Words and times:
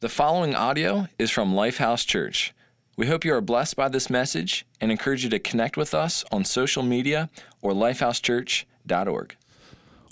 The 0.00 0.08
following 0.08 0.54
audio 0.54 1.08
is 1.18 1.30
from 1.30 1.52
Lifehouse 1.52 2.06
Church. 2.06 2.54
We 2.96 3.08
hope 3.08 3.22
you 3.22 3.34
are 3.34 3.42
blessed 3.42 3.76
by 3.76 3.90
this 3.90 4.08
message 4.08 4.64
and 4.80 4.90
encourage 4.90 5.24
you 5.24 5.28
to 5.28 5.38
connect 5.38 5.76
with 5.76 5.92
us 5.92 6.24
on 6.32 6.46
social 6.46 6.82
media 6.82 7.28
or 7.60 7.72
lifehousechurch.org. 7.72 9.36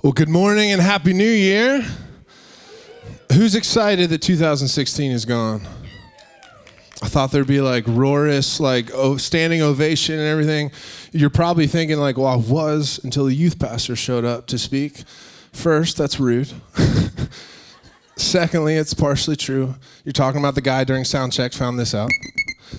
Well, 0.02 0.12
good 0.12 0.28
morning 0.28 0.72
and 0.72 0.82
happy 0.82 1.14
new 1.14 1.24
year. 1.24 1.86
Who's 3.32 3.54
excited 3.54 4.10
that 4.10 4.20
2016 4.20 5.10
is 5.10 5.24
gone? 5.24 5.66
I 7.00 7.08
thought 7.08 7.30
there'd 7.30 7.46
be 7.46 7.62
like 7.62 7.86
roarous, 7.86 8.60
like 8.60 8.90
oh, 8.92 9.16
standing 9.16 9.62
ovation 9.62 10.18
and 10.18 10.28
everything. 10.28 10.70
You're 11.12 11.30
probably 11.30 11.66
thinking 11.66 11.96
like, 11.96 12.18
"Well, 12.18 12.26
I 12.26 12.36
was 12.36 13.00
until 13.04 13.24
the 13.24 13.34
youth 13.34 13.58
pastor 13.58 13.96
showed 13.96 14.26
up 14.26 14.48
to 14.48 14.58
speak." 14.58 15.04
First, 15.54 15.96
that's 15.96 16.20
rude. 16.20 16.52
Secondly, 18.18 18.74
it's 18.74 18.94
partially 18.94 19.36
true. 19.36 19.76
You're 20.04 20.12
talking 20.12 20.40
about 20.40 20.56
the 20.56 20.60
guy 20.60 20.84
during 20.84 21.04
sound 21.04 21.32
check 21.32 21.52
found 21.52 21.78
this 21.78 21.94
out. 21.94 22.10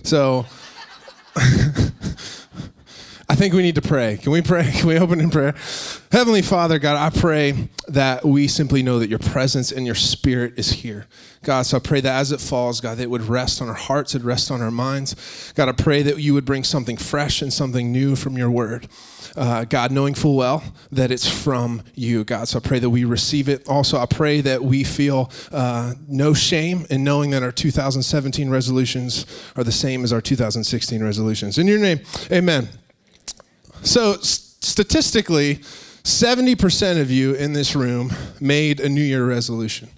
So 0.04 0.46
I 3.32 3.36
think 3.36 3.54
we 3.54 3.62
need 3.62 3.76
to 3.76 3.82
pray. 3.82 4.18
Can 4.18 4.32
we 4.32 4.42
pray? 4.42 4.72
Can 4.76 4.88
we 4.88 4.98
open 4.98 5.22
in 5.22 5.30
prayer? 5.30 5.54
Heavenly 6.12 6.42
Father, 6.42 6.80
God, 6.80 6.98
I 6.98 7.16
pray 7.16 7.70
that 7.88 8.26
we 8.26 8.48
simply 8.48 8.82
know 8.82 8.98
that 8.98 9.08
your 9.08 9.20
presence 9.20 9.72
and 9.72 9.86
your 9.86 9.94
spirit 9.94 10.58
is 10.58 10.72
here. 10.72 11.06
God, 11.44 11.62
so 11.68 11.78
I 11.78 11.80
pray 11.80 12.02
that 12.02 12.20
as 12.20 12.32
it 12.32 12.42
falls, 12.42 12.82
God, 12.82 12.98
that 12.98 13.04
it 13.04 13.10
would 13.10 13.22
rest 13.22 13.62
on 13.62 13.70
our 13.70 13.76
hearts, 13.76 14.16
it 14.16 14.24
rest 14.24 14.50
on 14.50 14.64
our 14.64 14.72
minds. 14.72 15.54
God, 15.56 15.70
I 15.70 15.74
pray 15.74 16.02
that 16.02 16.18
you 16.18 16.34
would 16.34 16.44
bring 16.44 16.64
something 16.64 16.98
fresh 16.98 17.44
and 17.44 17.54
something 17.54 17.92
new 17.92 18.16
from 18.16 18.36
your 18.36 18.50
word. 18.50 18.88
Uh, 19.38 19.64
God, 19.64 19.92
knowing 19.92 20.16
full 20.16 20.36
well 20.36 20.64
that 20.92 21.12
it's 21.12 21.30
from 21.30 21.84
you, 21.94 22.24
God. 22.24 22.48
So 22.48 22.58
I 22.58 22.68
pray 22.68 22.80
that 22.80 22.90
we 22.90 23.06
receive 23.06 23.48
it. 23.48 23.68
Also, 23.70 24.00
I 24.00 24.08
pray 24.08 24.42
that 24.42 24.64
we 24.64 24.84
feel 24.84 25.32
uh, 25.52 25.94
no 26.08 26.34
shame 26.34 26.88
in 26.90 27.04
knowing 27.04 27.30
that 27.30 27.44
our 27.44 27.52
2017 27.52 28.50
resolutions 28.50 29.28
are 29.56 29.64
the 29.64 29.72
same 29.72 30.04
as 30.04 30.12
our 30.12 30.20
2016 30.20 31.04
resolutions. 31.04 31.60
In 31.60 31.68
your 31.68 31.80
name, 31.80 32.00
amen. 32.32 32.70
So, 33.84 34.18
statistically, 34.22 35.56
70% 36.04 37.00
of 37.00 37.10
you 37.10 37.34
in 37.34 37.54
this 37.54 37.76
room 37.76 38.12
made 38.42 38.80
a 38.80 38.90
New 38.90 39.02
Year 39.02 39.26
resolution. 39.26 39.90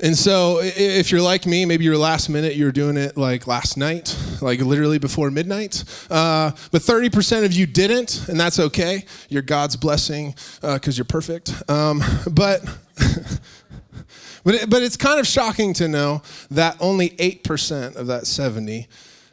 And 0.00 0.16
so, 0.16 0.60
if 0.60 1.12
you're 1.12 1.22
like 1.22 1.46
me, 1.46 1.64
maybe 1.64 1.84
you're 1.84 1.96
last 1.96 2.28
minute, 2.28 2.54
you 2.54 2.64
were 2.64 2.72
doing 2.72 2.96
it 2.96 3.16
like 3.16 3.46
last 3.46 3.76
night, 3.76 4.16
like 4.40 4.60
literally 4.60 4.98
before 4.98 5.30
midnight. 5.30 5.84
Uh, 6.10 6.50
but 6.70 6.82
30% 6.82 7.44
of 7.44 7.52
you 7.52 7.66
didn't, 7.66 8.28
and 8.28 8.38
that's 8.38 8.58
okay. 8.58 9.04
You're 9.28 9.42
God's 9.42 9.76
blessing 9.76 10.34
because 10.60 10.88
uh, 10.88 10.98
you're 10.98 11.04
perfect. 11.04 11.54
Um, 11.70 12.02
but. 12.30 12.62
but, 14.44 14.54
it, 14.54 14.70
but 14.70 14.82
it's 14.82 14.96
kind 14.96 15.18
of 15.18 15.26
shocking 15.26 15.72
to 15.74 15.88
know 15.88 16.22
that 16.50 16.76
only 16.80 17.10
8% 17.10 17.96
of 17.96 18.06
that 18.08 18.26
70 18.26 18.86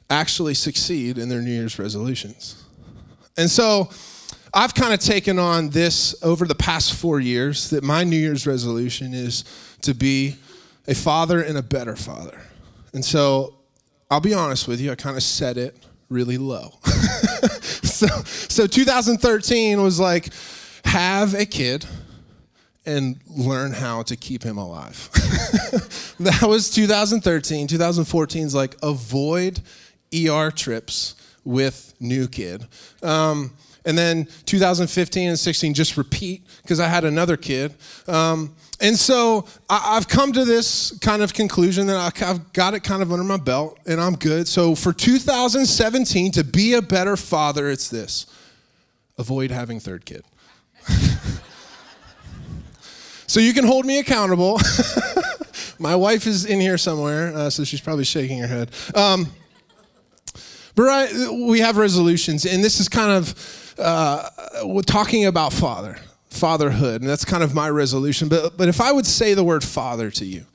actually 0.10 0.54
succeed 0.54 1.18
in 1.18 1.30
their 1.30 1.42
New 1.42 1.52
Year's 1.52 1.78
resolutions. 1.78 2.59
And 3.40 3.50
so 3.50 3.90
I've 4.54 4.74
kind 4.74 4.94
of 4.94 5.00
taken 5.00 5.40
on 5.40 5.70
this 5.70 6.14
over 6.22 6.46
the 6.46 6.56
past 6.56 6.94
four 6.94 7.22
years 7.22 7.70
that 7.70 7.86
my 7.86 8.04
New 8.04 8.18
Year's 8.18 8.46
resolution 8.46 9.14
is 9.14 9.46
to 9.82 9.94
be 9.94 10.36
a 10.90 10.94
father 10.94 11.42
and 11.42 11.58
a 11.58 11.62
better 11.62 11.96
father. 11.96 12.42
And 12.94 13.04
so 13.04 13.56
I'll 14.12 14.20
be 14.20 14.34
honest 14.34 14.68
with 14.68 14.82
you, 14.82 14.92
I 14.92 14.96
kind 14.96 15.16
of 15.16 15.24
set 15.24 15.56
it 15.56 15.74
really 16.10 16.38
low. 16.38 16.80
so, 16.84 18.08
so 18.26 18.68
2013 18.68 19.82
was 19.82 20.02
like, 20.02 20.34
have 20.84 21.34
a 21.34 21.46
kid 21.46 21.86
and 22.86 23.22
learn 23.30 23.72
how 23.72 24.04
to 24.04 24.18
keep 24.18 24.44
him 24.44 24.58
alive. 24.58 25.10
that 26.20 26.44
was 26.46 26.70
2013. 26.72 27.68
2014 27.68 28.46
is 28.46 28.54
like, 28.54 28.76
avoid 28.84 29.62
ER 30.14 30.52
trips 30.52 31.16
with 31.44 31.94
new 32.00 32.28
kid. 32.28 32.68
Um, 33.02 33.52
and 33.86 33.98
then 33.98 34.28
2015 34.46 35.30
and 35.30 35.40
16 35.40 35.74
just 35.74 35.98
repeat 35.98 36.46
because 36.62 36.80
I 36.80 36.88
had 36.88 37.06
another 37.06 37.38
kid. 37.38 37.74
Um, 38.08 38.56
and 38.82 38.98
so 38.98 39.46
I, 39.70 39.96
have 39.96 40.08
come 40.08 40.32
to 40.34 40.46
this 40.46 40.98
kind 41.00 41.22
of 41.22 41.34
conclusion 41.34 41.88
that 41.88 42.22
I've 42.22 42.54
got 42.54 42.74
it 42.74 42.82
kind 42.84 43.02
of 43.02 43.12
under 43.12 43.24
my 43.24 43.38
belt 43.38 43.80
and 43.86 44.00
I'm 44.00 44.16
good. 44.16 44.48
So 44.48 44.76
for 44.76 44.94
2017, 44.94 46.32
to 46.34 46.44
be 46.44 46.74
a 46.74 46.82
better 46.82 47.18
father, 47.18 47.70
it's 47.70 47.90
this 47.90 48.28
avoid 49.18 49.52
having 49.52 49.80
third 49.80 50.06
kid. 50.06 50.24
so 53.28 53.40
you 53.40 53.54
can 53.54 53.66
hold 53.66 53.86
me 53.86 54.00
accountable. 54.00 54.60
my 55.80 55.96
wife 55.96 56.26
is 56.26 56.46
in 56.46 56.60
here 56.60 56.78
somewhere, 56.78 57.36
uh, 57.36 57.50
so 57.50 57.64
she's 57.64 57.82
probably 57.82 58.06
shaking 58.06 58.40
her 58.40 58.48
head. 58.48 58.72
Um, 58.96 59.28
but 60.86 61.34
we 61.34 61.60
have 61.60 61.76
resolutions, 61.76 62.46
and 62.46 62.64
this 62.64 62.80
is 62.80 62.88
kind 62.88 63.12
of 63.12 63.76
uh, 63.78 64.30
talking 64.84 65.26
about 65.26 65.52
father, 65.52 66.00
fatherhood, 66.30 67.02
and 67.02 67.10
that's 67.10 67.26
kind 67.26 67.44
of 67.44 67.54
my 67.54 67.70
resolution. 67.70 68.30
But, 68.30 68.56
but 68.56 68.70
if 68.70 68.80
I 68.80 68.94
would 68.94 69.06
say 69.06 69.34
the 69.34 69.44
word 69.44 69.62
father 69.62 70.10
to 70.12 70.24
you, 70.24 70.46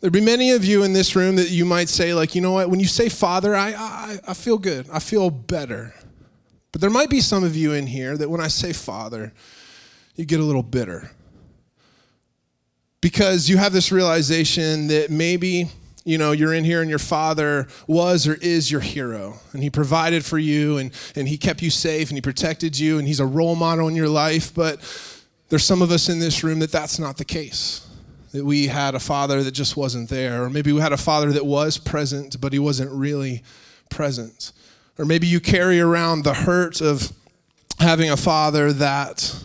there'd 0.00 0.12
be 0.12 0.20
many 0.20 0.50
of 0.50 0.64
you 0.64 0.82
in 0.82 0.94
this 0.94 1.14
room 1.14 1.36
that 1.36 1.50
you 1.50 1.64
might 1.64 1.88
say, 1.88 2.12
like, 2.12 2.34
you 2.34 2.40
know 2.40 2.50
what, 2.50 2.70
when 2.70 2.80
you 2.80 2.86
say 2.86 3.08
father, 3.08 3.54
I, 3.54 3.72
I, 3.72 4.18
I 4.26 4.34
feel 4.34 4.58
good, 4.58 4.88
I 4.92 4.98
feel 4.98 5.30
better. 5.30 5.94
But 6.72 6.80
there 6.80 6.90
might 6.90 7.08
be 7.10 7.20
some 7.20 7.44
of 7.44 7.54
you 7.54 7.72
in 7.72 7.86
here 7.86 8.16
that 8.16 8.28
when 8.28 8.40
I 8.40 8.48
say 8.48 8.72
father, 8.72 9.32
you 10.16 10.24
get 10.24 10.40
a 10.40 10.44
little 10.44 10.64
bitter. 10.64 11.12
Because 13.00 13.48
you 13.48 13.58
have 13.58 13.72
this 13.72 13.92
realization 13.92 14.88
that 14.88 15.08
maybe 15.10 15.68
you 16.04 16.18
know 16.18 16.32
you're 16.32 16.54
in 16.54 16.64
here 16.64 16.80
and 16.80 16.90
your 16.90 16.98
father 16.98 17.68
was 17.86 18.26
or 18.26 18.34
is 18.34 18.70
your 18.70 18.80
hero 18.80 19.38
and 19.52 19.62
he 19.62 19.70
provided 19.70 20.24
for 20.24 20.38
you 20.38 20.78
and, 20.78 20.92
and 21.14 21.28
he 21.28 21.38
kept 21.38 21.62
you 21.62 21.70
safe 21.70 22.08
and 22.08 22.16
he 22.16 22.20
protected 22.20 22.78
you 22.78 22.98
and 22.98 23.06
he's 23.06 23.20
a 23.20 23.26
role 23.26 23.54
model 23.54 23.88
in 23.88 23.94
your 23.94 24.08
life 24.08 24.52
but 24.54 24.80
there's 25.52 25.64
some 25.64 25.82
of 25.82 25.90
us 25.90 26.08
in 26.08 26.18
this 26.18 26.42
room 26.42 26.60
that 26.60 26.72
that's 26.72 26.98
not 26.98 27.18
the 27.18 27.26
case. 27.26 27.86
That 28.32 28.42
we 28.42 28.68
had 28.68 28.94
a 28.94 28.98
father 28.98 29.42
that 29.42 29.50
just 29.50 29.76
wasn't 29.76 30.08
there 30.08 30.44
or 30.44 30.48
maybe 30.48 30.72
we 30.72 30.80
had 30.80 30.94
a 30.94 30.96
father 30.96 31.30
that 31.32 31.44
was 31.44 31.76
present 31.76 32.40
but 32.40 32.54
he 32.54 32.58
wasn't 32.58 32.90
really 32.90 33.42
present. 33.90 34.52
Or 34.98 35.04
maybe 35.04 35.26
you 35.26 35.40
carry 35.40 35.78
around 35.78 36.24
the 36.24 36.32
hurt 36.32 36.80
of 36.80 37.12
having 37.78 38.10
a 38.10 38.16
father 38.16 38.72
that 38.72 39.44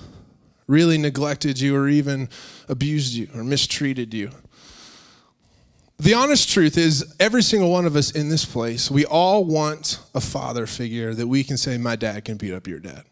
really 0.66 0.97
neglected 0.97 1.59
you 1.59 1.75
or 1.75 1.89
even 1.89 2.29
abused 2.69 3.13
you 3.13 3.28
or 3.35 3.44
mistreated 3.44 4.13
you 4.13 4.31
the 6.00 6.13
honest 6.13 6.50
truth 6.50 6.78
is, 6.78 7.16
every 7.19 7.41
single 7.41 7.72
one 7.72 7.85
of 7.85 7.96
us 7.96 8.12
in 8.12 8.30
this 8.30 8.46
place, 8.46 8.91
we 8.91 9.06
all 9.06 9.44
want 9.44 10.00
a 10.13 10.22
father 10.22 10.68
figure 10.68 11.13
that 11.13 11.28
we 11.28 11.44
can 11.44 11.58
say, 11.58 11.78
My 11.78 11.96
dad 11.96 12.25
can 12.25 12.38
beat 12.38 12.53
up 12.53 12.68
your 12.68 12.80
dad. 12.80 13.03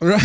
Right? 0.00 0.22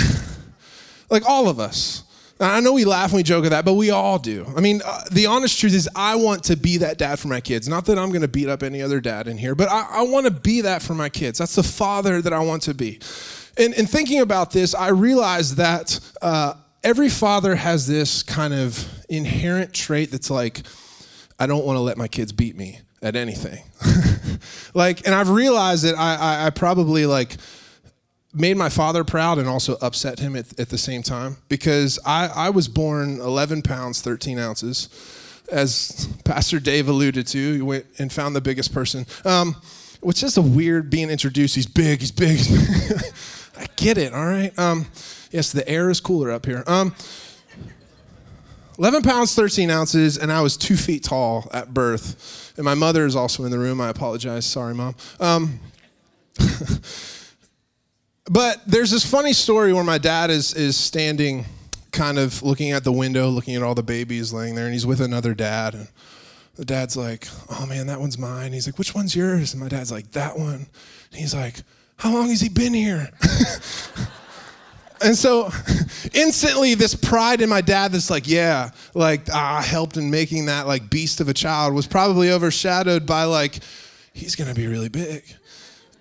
like 1.09 1.23
all 1.27 1.47
of 1.47 1.59
us. 1.59 2.03
I 2.39 2.59
know 2.59 2.73
we 2.73 2.83
laugh 2.83 3.11
and 3.11 3.17
we 3.17 3.23
joke 3.23 3.45
at 3.45 3.51
that, 3.51 3.63
but 3.63 3.75
we 3.75 3.91
all 3.91 4.17
do. 4.17 4.51
I 4.57 4.59
mean, 4.59 4.81
uh, 4.83 5.03
the 5.11 5.27
honest 5.27 5.59
truth 5.59 5.73
is, 5.73 5.87
I 5.95 6.15
want 6.15 6.43
to 6.45 6.57
be 6.57 6.77
that 6.77 6.97
dad 6.97 7.19
for 7.19 7.27
my 7.27 7.39
kids. 7.39 7.69
Not 7.69 7.85
that 7.85 7.97
I'm 7.97 8.09
going 8.09 8.21
to 8.23 8.27
beat 8.27 8.49
up 8.49 8.63
any 8.63 8.81
other 8.81 8.99
dad 8.99 9.27
in 9.27 9.37
here, 9.37 9.53
but 9.53 9.69
I, 9.69 9.99
I 9.99 10.01
want 10.01 10.25
to 10.25 10.31
be 10.31 10.61
that 10.61 10.81
for 10.81 10.95
my 10.95 11.09
kids. 11.09 11.37
That's 11.37 11.55
the 11.55 11.63
father 11.63 12.21
that 12.21 12.33
I 12.33 12.39
want 12.39 12.63
to 12.63 12.73
be. 12.73 12.99
And, 13.57 13.73
and 13.75 13.87
thinking 13.87 14.19
about 14.19 14.51
this, 14.51 14.73
I 14.73 14.89
realized 14.89 15.57
that 15.57 15.99
uh, 16.21 16.55
every 16.83 17.09
father 17.09 17.55
has 17.55 17.85
this 17.85 18.23
kind 18.23 18.53
of 18.53 18.87
inherent 19.09 19.73
trait 19.73 20.11
that's 20.11 20.31
like, 20.31 20.63
I 21.43 21.45
don't 21.45 21.65
want 21.65 21.75
to 21.75 21.81
let 21.81 21.97
my 21.97 22.07
kids 22.07 22.31
beat 22.31 22.55
me 22.55 22.79
at 23.01 23.17
anything. 23.17 23.61
like, 24.73 25.05
and 25.05 25.13
I've 25.13 25.27
realized 25.27 25.83
that 25.83 25.95
I, 25.95 26.15
I, 26.15 26.45
I, 26.45 26.49
probably 26.51 27.05
like 27.05 27.35
made 28.33 28.55
my 28.55 28.69
father 28.69 29.03
proud 29.03 29.39
and 29.39 29.49
also 29.49 29.75
upset 29.81 30.19
him 30.19 30.37
at, 30.37 30.57
at 30.57 30.69
the 30.69 30.77
same 30.77 31.03
time 31.03 31.35
because 31.49 31.99
I, 32.05 32.27
I 32.33 32.49
was 32.49 32.69
born 32.69 33.19
11 33.19 33.61
pounds, 33.63 34.01
13 34.01 34.39
ounces. 34.39 34.87
As 35.51 36.07
Pastor 36.23 36.61
Dave 36.61 36.87
alluded 36.87 37.27
to, 37.27 37.53
he 37.55 37.61
went 37.61 37.87
and 37.99 38.09
found 38.09 38.37
the 38.37 38.41
biggest 38.41 38.73
person. 38.73 39.05
Um, 39.25 39.57
which 39.99 40.23
is 40.23 40.37
a 40.37 40.41
weird 40.41 40.89
being 40.89 41.09
introduced. 41.09 41.55
He's 41.55 41.67
big, 41.67 41.99
he's 41.99 42.11
big. 42.11 42.39
I 43.57 43.67
get 43.75 43.97
it, 43.97 44.13
all 44.13 44.25
right? 44.25 44.57
Um, 44.57 44.87
yes, 45.29 45.51
the 45.51 45.67
air 45.67 45.89
is 45.89 45.99
cooler 45.99 46.31
up 46.31 46.45
here. 46.45 46.63
Um, 46.67 46.95
11 48.77 49.03
pounds, 49.03 49.35
13 49.35 49.69
ounces, 49.69 50.17
and 50.17 50.31
I 50.31 50.41
was 50.41 50.57
two 50.57 50.75
feet 50.75 51.03
tall 51.03 51.49
at 51.53 51.73
birth. 51.73 52.53
And 52.57 52.65
my 52.65 52.73
mother 52.73 53.05
is 53.05 53.15
also 53.15 53.45
in 53.45 53.51
the 53.51 53.59
room. 53.59 53.79
I 53.79 53.89
apologize. 53.89 54.45
Sorry, 54.45 54.73
mom. 54.73 54.95
Um, 55.19 55.59
but 58.25 58.61
there's 58.65 58.91
this 58.91 59.09
funny 59.09 59.33
story 59.33 59.73
where 59.73 59.83
my 59.83 59.97
dad 59.97 60.29
is, 60.31 60.53
is 60.55 60.75
standing, 60.75 61.45
kind 61.91 62.17
of 62.17 62.41
looking 62.41 62.71
at 62.71 62.83
the 62.83 62.91
window, 62.91 63.29
looking 63.29 63.55
at 63.55 63.61
all 63.61 63.75
the 63.75 63.83
babies 63.83 64.33
laying 64.33 64.55
there, 64.55 64.65
and 64.65 64.73
he's 64.73 64.85
with 64.85 65.01
another 65.01 65.33
dad. 65.33 65.75
And 65.75 65.87
the 66.55 66.65
dad's 66.65 66.97
like, 66.97 67.27
Oh 67.49 67.65
man, 67.67 67.87
that 67.87 67.99
one's 67.99 68.17
mine. 68.17 68.53
He's 68.53 68.67
like, 68.67 68.79
Which 68.79 68.95
one's 68.95 69.15
yours? 69.15 69.53
And 69.53 69.61
my 69.61 69.69
dad's 69.69 69.91
like, 69.91 70.11
That 70.11 70.37
one. 70.37 70.67
And 71.11 71.19
he's 71.19 71.35
like, 71.35 71.57
How 71.97 72.11
long 72.11 72.29
has 72.29 72.41
he 72.41 72.49
been 72.49 72.73
here? 72.73 73.09
and 75.03 75.17
so 75.17 75.49
instantly 76.13 76.73
this 76.75 76.95
pride 76.95 77.41
in 77.41 77.49
my 77.49 77.61
dad 77.61 77.91
that's 77.91 78.09
like 78.09 78.27
yeah 78.27 78.69
like 78.93 79.21
ah, 79.31 79.59
i 79.59 79.61
helped 79.61 79.97
in 79.97 80.09
making 80.09 80.45
that 80.45 80.67
like 80.67 80.89
beast 80.89 81.19
of 81.21 81.27
a 81.27 81.33
child 81.33 81.73
was 81.73 81.87
probably 81.87 82.31
overshadowed 82.31 83.05
by 83.05 83.23
like 83.23 83.59
he's 84.13 84.35
gonna 84.35 84.53
be 84.53 84.67
really 84.67 84.89
big 84.89 85.23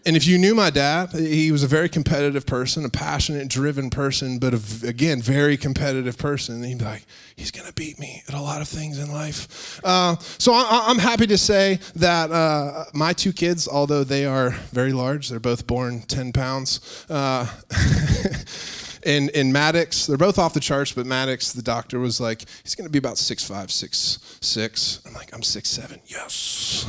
and 0.04 0.16
if 0.16 0.26
you 0.26 0.36
knew 0.36 0.54
my 0.54 0.70
dad, 0.70 1.12
he 1.12 1.52
was 1.52 1.62
a 1.62 1.68
very 1.68 1.88
competitive 1.88 2.44
person, 2.44 2.84
a 2.84 2.88
passionate, 2.88 3.48
driven 3.48 3.88
person, 3.88 4.38
but 4.38 4.52
a, 4.52 4.88
again, 4.88 5.22
very 5.22 5.56
competitive 5.56 6.18
person. 6.18 6.62
He'd 6.64 6.78
be 6.78 6.84
like, 6.84 7.06
he's 7.36 7.50
to 7.52 7.72
beat 7.74 7.98
me 7.98 8.22
at 8.26 8.34
a 8.34 8.40
lot 8.40 8.60
of 8.60 8.68
things 8.68 8.98
in 8.98 9.12
life. 9.12 9.80
Uh, 9.84 10.16
so 10.38 10.52
I, 10.52 10.90
am 10.90 10.98
happy 10.98 11.26
to 11.28 11.38
say 11.38 11.78
that 11.94 12.32
uh, 12.32 12.84
my 12.92 13.12
two 13.12 13.32
kids, 13.32 13.68
although 13.68 14.02
they 14.02 14.26
are 14.26 14.50
very 14.72 14.92
large, 14.92 15.28
they're 15.28 15.40
both 15.40 15.66
born 15.66 16.02
10 16.02 16.32
pounds. 16.32 17.06
Uh, 17.08 17.46
in, 19.04 19.28
in 19.30 19.52
Maddox, 19.52 20.06
they're 20.06 20.16
both 20.16 20.38
off 20.38 20.54
the 20.54 20.60
charts, 20.60 20.92
but 20.92 21.06
Maddox, 21.06 21.52
the 21.52 21.62
doctor 21.62 21.98
was 21.98 22.20
like, 22.20 22.44
he's 22.62 22.74
going 22.74 22.86
to 22.86 22.90
be 22.90 22.98
about 22.98 23.18
six 23.18 23.44
five, 23.44 23.70
six 23.70 24.38
six. 24.40 25.00
I'm 25.06 25.14
like, 25.14 25.34
I'm 25.34 25.42
six 25.42 25.68
seven. 25.68 26.00
Yes. 26.06 26.86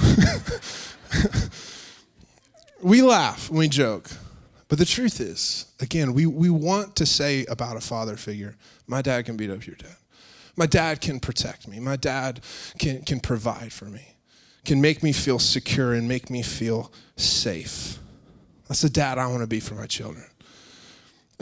we 2.82 3.02
laugh 3.02 3.50
we 3.50 3.68
joke. 3.68 4.10
But 4.68 4.80
the 4.80 4.86
truth 4.86 5.20
is, 5.20 5.68
again, 5.80 6.14
we, 6.14 6.26
we 6.26 6.50
want 6.50 6.96
to 6.96 7.06
say 7.06 7.46
about 7.46 7.78
a 7.78 7.82
father 7.82 8.18
figure, 8.18 8.56
my 8.88 9.02
dad 9.02 9.26
can 9.26 9.38
beat 9.38 9.52
up 9.52 9.68
your 9.68 9.76
dad. 9.76 9.98
My 10.56 10.66
dad 10.66 11.02
can 11.02 11.20
protect 11.20 11.68
me. 11.68 11.80
My 11.80 11.96
dad 11.96 12.42
can, 12.80 13.04
can 13.04 13.20
provide 13.20 13.72
for 13.72 13.86
me, 13.86 14.16
can 14.66 14.82
make 14.82 15.04
me 15.04 15.14
feel 15.14 15.40
secure 15.40 15.94
and 15.94 16.08
make 16.08 16.30
me 16.30 16.42
feel 16.42 16.92
safe. 17.18 18.00
That's 18.68 18.82
the 18.82 18.90
dad 18.90 19.18
I 19.18 19.28
want 19.28 19.42
to 19.42 19.48
be 19.48 19.60
for 19.60 19.76
my 19.76 19.86
children. 19.86 20.26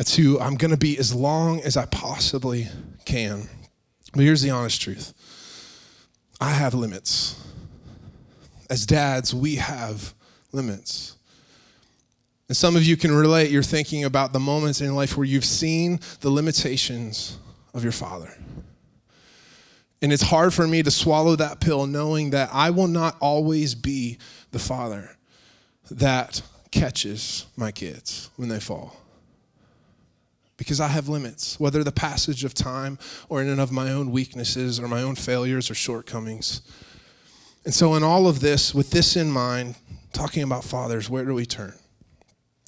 Who 0.10 0.40
I'm 0.40 0.56
going 0.56 0.72
to 0.72 0.78
be 0.78 0.98
as 0.98 1.14
long 1.14 1.62
as 1.62 1.78
I 1.78 1.86
possibly 1.86 2.68
can. 3.06 3.48
But 4.14 4.24
here's 4.24 4.42
the 4.42 4.50
honest 4.50 4.82
truth 4.82 5.14
I 6.40 6.52
have 6.52 6.74
limits. 6.74 7.38
As 8.70 8.86
dads, 8.86 9.34
we 9.34 9.56
have 9.56 10.14
limits. 10.52 11.16
And 12.48 12.58
some 12.58 12.76
of 12.76 12.84
you 12.84 12.98
can 12.98 13.14
relate. 13.14 13.52
You're 13.52 13.64
thinking 13.64 14.04
about 14.04 14.34
the 14.34 14.40
moments 14.40 14.82
in 14.82 14.94
life 14.96 15.16
where 15.16 15.26
you've 15.26 15.46
seen 15.46 16.00
the 16.22 16.30
limitations 16.30 17.38
of 17.74 17.84
your 17.84 17.94
father. 17.94 18.34
And 20.02 20.12
it's 20.12 20.24
hard 20.24 20.54
for 20.54 20.68
me 20.68 20.82
to 20.84 20.92
swallow 20.92 21.36
that 21.36 21.60
pill 21.60 21.86
knowing 21.86 22.32
that 22.32 22.50
I 22.52 22.72
will 22.72 22.88
not 22.88 23.16
always 23.20 23.76
be 23.76 24.18
the 24.52 24.60
father 24.60 25.16
that 25.90 26.42
catches 26.72 27.46
my 27.56 27.72
kids 27.72 28.30
when 28.36 28.50
they 28.50 28.60
fall. 28.60 29.01
Because 30.62 30.80
I 30.80 30.90
have 30.90 31.10
limits, 31.10 31.60
whether 31.60 31.84
the 31.84 31.92
passage 31.92 32.44
of 32.44 32.54
time 32.54 33.00
or 33.30 33.42
in 33.42 33.50
and 33.50 33.60
of 33.60 33.72
my 33.72 33.92
own 33.92 34.12
weaknesses 34.12 34.80
or 34.80 34.88
my 34.88 35.02
own 35.02 35.16
failures 35.16 35.72
or 35.72 35.74
shortcomings. 35.74 36.62
And 37.66 37.74
so, 37.74 37.96
in 37.96 38.04
all 38.04 38.28
of 38.28 38.42
this, 38.42 38.72
with 38.72 38.92
this 38.92 39.16
in 39.16 39.32
mind, 39.32 39.74
talking 40.14 40.44
about 40.44 40.64
fathers, 40.64 41.10
where 41.10 41.26
do 41.26 41.34
we 41.34 41.48
turn? 41.48 41.74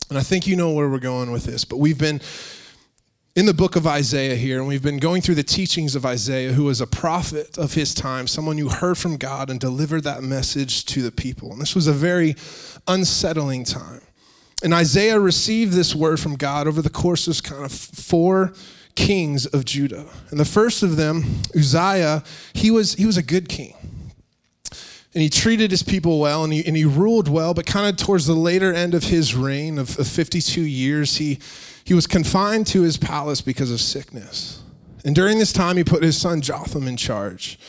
And 0.10 0.18
I 0.18 0.24
think 0.24 0.48
you 0.48 0.56
know 0.56 0.72
where 0.72 0.90
we're 0.90 0.98
going 0.98 1.31
with 1.31 1.44
this, 1.44 1.66
but 1.66 1.78
we've 1.78 2.00
been 2.00 2.19
in 3.36 3.45
the 3.45 3.54
book 3.54 3.75
of 3.75 3.86
Isaiah 3.86 4.36
here, 4.38 4.57
and 4.57 4.68
we've 4.68 4.81
been 4.81 4.98
going 4.98 5.22
through 5.22 5.36
the 5.36 5.44
teachings 5.44 5.96
of 5.96 6.04
Isaiah, 6.04 6.54
who 6.54 6.63
was 6.63 6.81
a 6.81 6.88
prophet 6.88 7.60
of 7.60 7.75
his 7.75 7.94
time, 7.94 8.25
someone 8.25 8.57
who 8.57 8.69
heard 8.69 8.98
from 8.98 9.18
God 9.18 9.51
and 9.51 9.60
delivered 9.60 10.04
that 10.06 10.24
message 10.24 10.84
to 10.86 11.04
the 11.04 11.12
people. 11.12 11.51
And 11.51 11.62
this 11.62 11.75
was 11.75 11.86
a 11.86 11.94
very 11.94 12.34
unsettling 12.88 13.66
time. 13.66 14.01
And 14.63 14.74
Isaiah 14.74 15.19
received 15.19 15.74
this 15.74 15.94
word 15.94 16.21
from 16.21 16.36
God 16.38 16.68
over 16.68 16.81
the 16.81 16.89
course 16.89 17.27
of 17.27 17.44
kind 17.44 17.65
of 17.65 17.71
four 17.71 18.54
kings 18.95 19.45
of 19.45 19.65
Judah. 19.65 20.06
And 20.31 20.39
the 20.39 20.45
first 20.45 20.83
of 20.83 20.95
them, 20.95 21.42
Uzziah, 21.54 22.24
he 22.54 22.71
was, 22.71 22.94
he 22.94 23.06
was 23.06 23.18
a 23.18 23.24
good 23.24 23.50
king. 23.50 23.75
And 24.71 25.21
he 25.21 25.30
treated 25.30 25.69
his 25.69 25.83
people 25.83 26.19
well 26.19 26.44
and 26.44 26.54
he, 26.54 26.65
and 26.65 26.75
he 26.75 26.86
ruled 26.86 27.27
well 27.27 27.54
but 27.54 27.65
kind 27.65 27.88
of 27.88 28.04
towards 28.04 28.25
the 28.25 28.33
later 28.33 28.74
end 28.74 28.95
of 28.95 29.04
his 29.04 29.36
reign 29.36 29.77
of, 29.77 30.00
of 30.00 30.07
52 30.07 30.62
years 30.62 31.18
he, 31.18 31.39
he 31.83 31.94
was 31.94 32.07
confined 32.07 32.65
to 32.68 32.81
his 32.81 32.98
palace 32.98 33.42
because 33.42 33.69
of 33.69 33.80
sickness. 33.80 34.63
And 35.06 35.13
during 35.13 35.38
this 35.38 35.54
time 35.54 35.77
he 35.77 35.83
put 35.83 36.01
his 36.01 36.19
son 36.19 36.42
jotham 36.42 36.88
in 36.88 36.98
charge. 36.98 37.60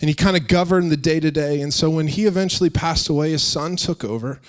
And 0.00 0.08
he 0.08 0.14
kind 0.14 0.36
of 0.36 0.46
governed 0.46 0.90
the 0.90 0.96
day 0.96 1.20
to 1.20 1.30
day 1.30 1.60
and 1.60 1.74
so 1.74 1.90
when 1.90 2.06
he 2.06 2.24
eventually 2.24 2.70
passed 2.70 3.10
away 3.10 3.32
his 3.32 3.42
son 3.42 3.76
took 3.76 4.02
over 4.02 4.40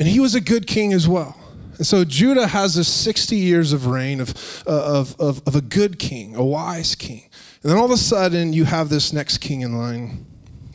and 0.00 0.08
he 0.08 0.18
was 0.18 0.34
a 0.34 0.40
good 0.40 0.66
king 0.66 0.92
as 0.92 1.06
well 1.06 1.36
and 1.80 1.86
so 1.86 2.04
Judah 2.04 2.46
has 2.46 2.74
this 2.74 2.88
60 2.88 3.36
years 3.36 3.72
of 3.72 3.86
reign 3.86 4.20
of, 4.20 4.62
uh, 4.66 4.98
of, 5.00 5.18
of, 5.18 5.40
of 5.46 5.56
a 5.56 5.62
good 5.62 5.98
king, 5.98 6.36
a 6.36 6.44
wise 6.44 6.94
king. 6.94 7.30
And 7.62 7.72
then 7.72 7.78
all 7.78 7.86
of 7.86 7.90
a 7.90 7.96
sudden, 7.96 8.52
you 8.52 8.66
have 8.66 8.90
this 8.90 9.14
next 9.14 9.38
king 9.38 9.62
in 9.62 9.78
line, 9.78 10.26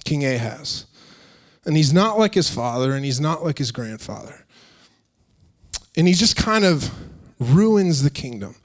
King 0.04 0.26
Ahaz. 0.26 0.88
And 1.64 1.78
he's 1.78 1.94
not 1.94 2.18
like 2.18 2.34
his 2.34 2.50
father, 2.50 2.94
and 2.94 3.06
he's 3.06 3.20
not 3.20 3.44
like 3.44 3.60
his 3.60 3.72
grandfather. 3.72 4.48
And 5.96 6.08
he 6.08 6.16
just 6.16 6.36
kind 6.36 6.66
of 6.66 6.90
ruins 7.40 8.02
the 8.02 8.10
kingdom. 8.10 8.56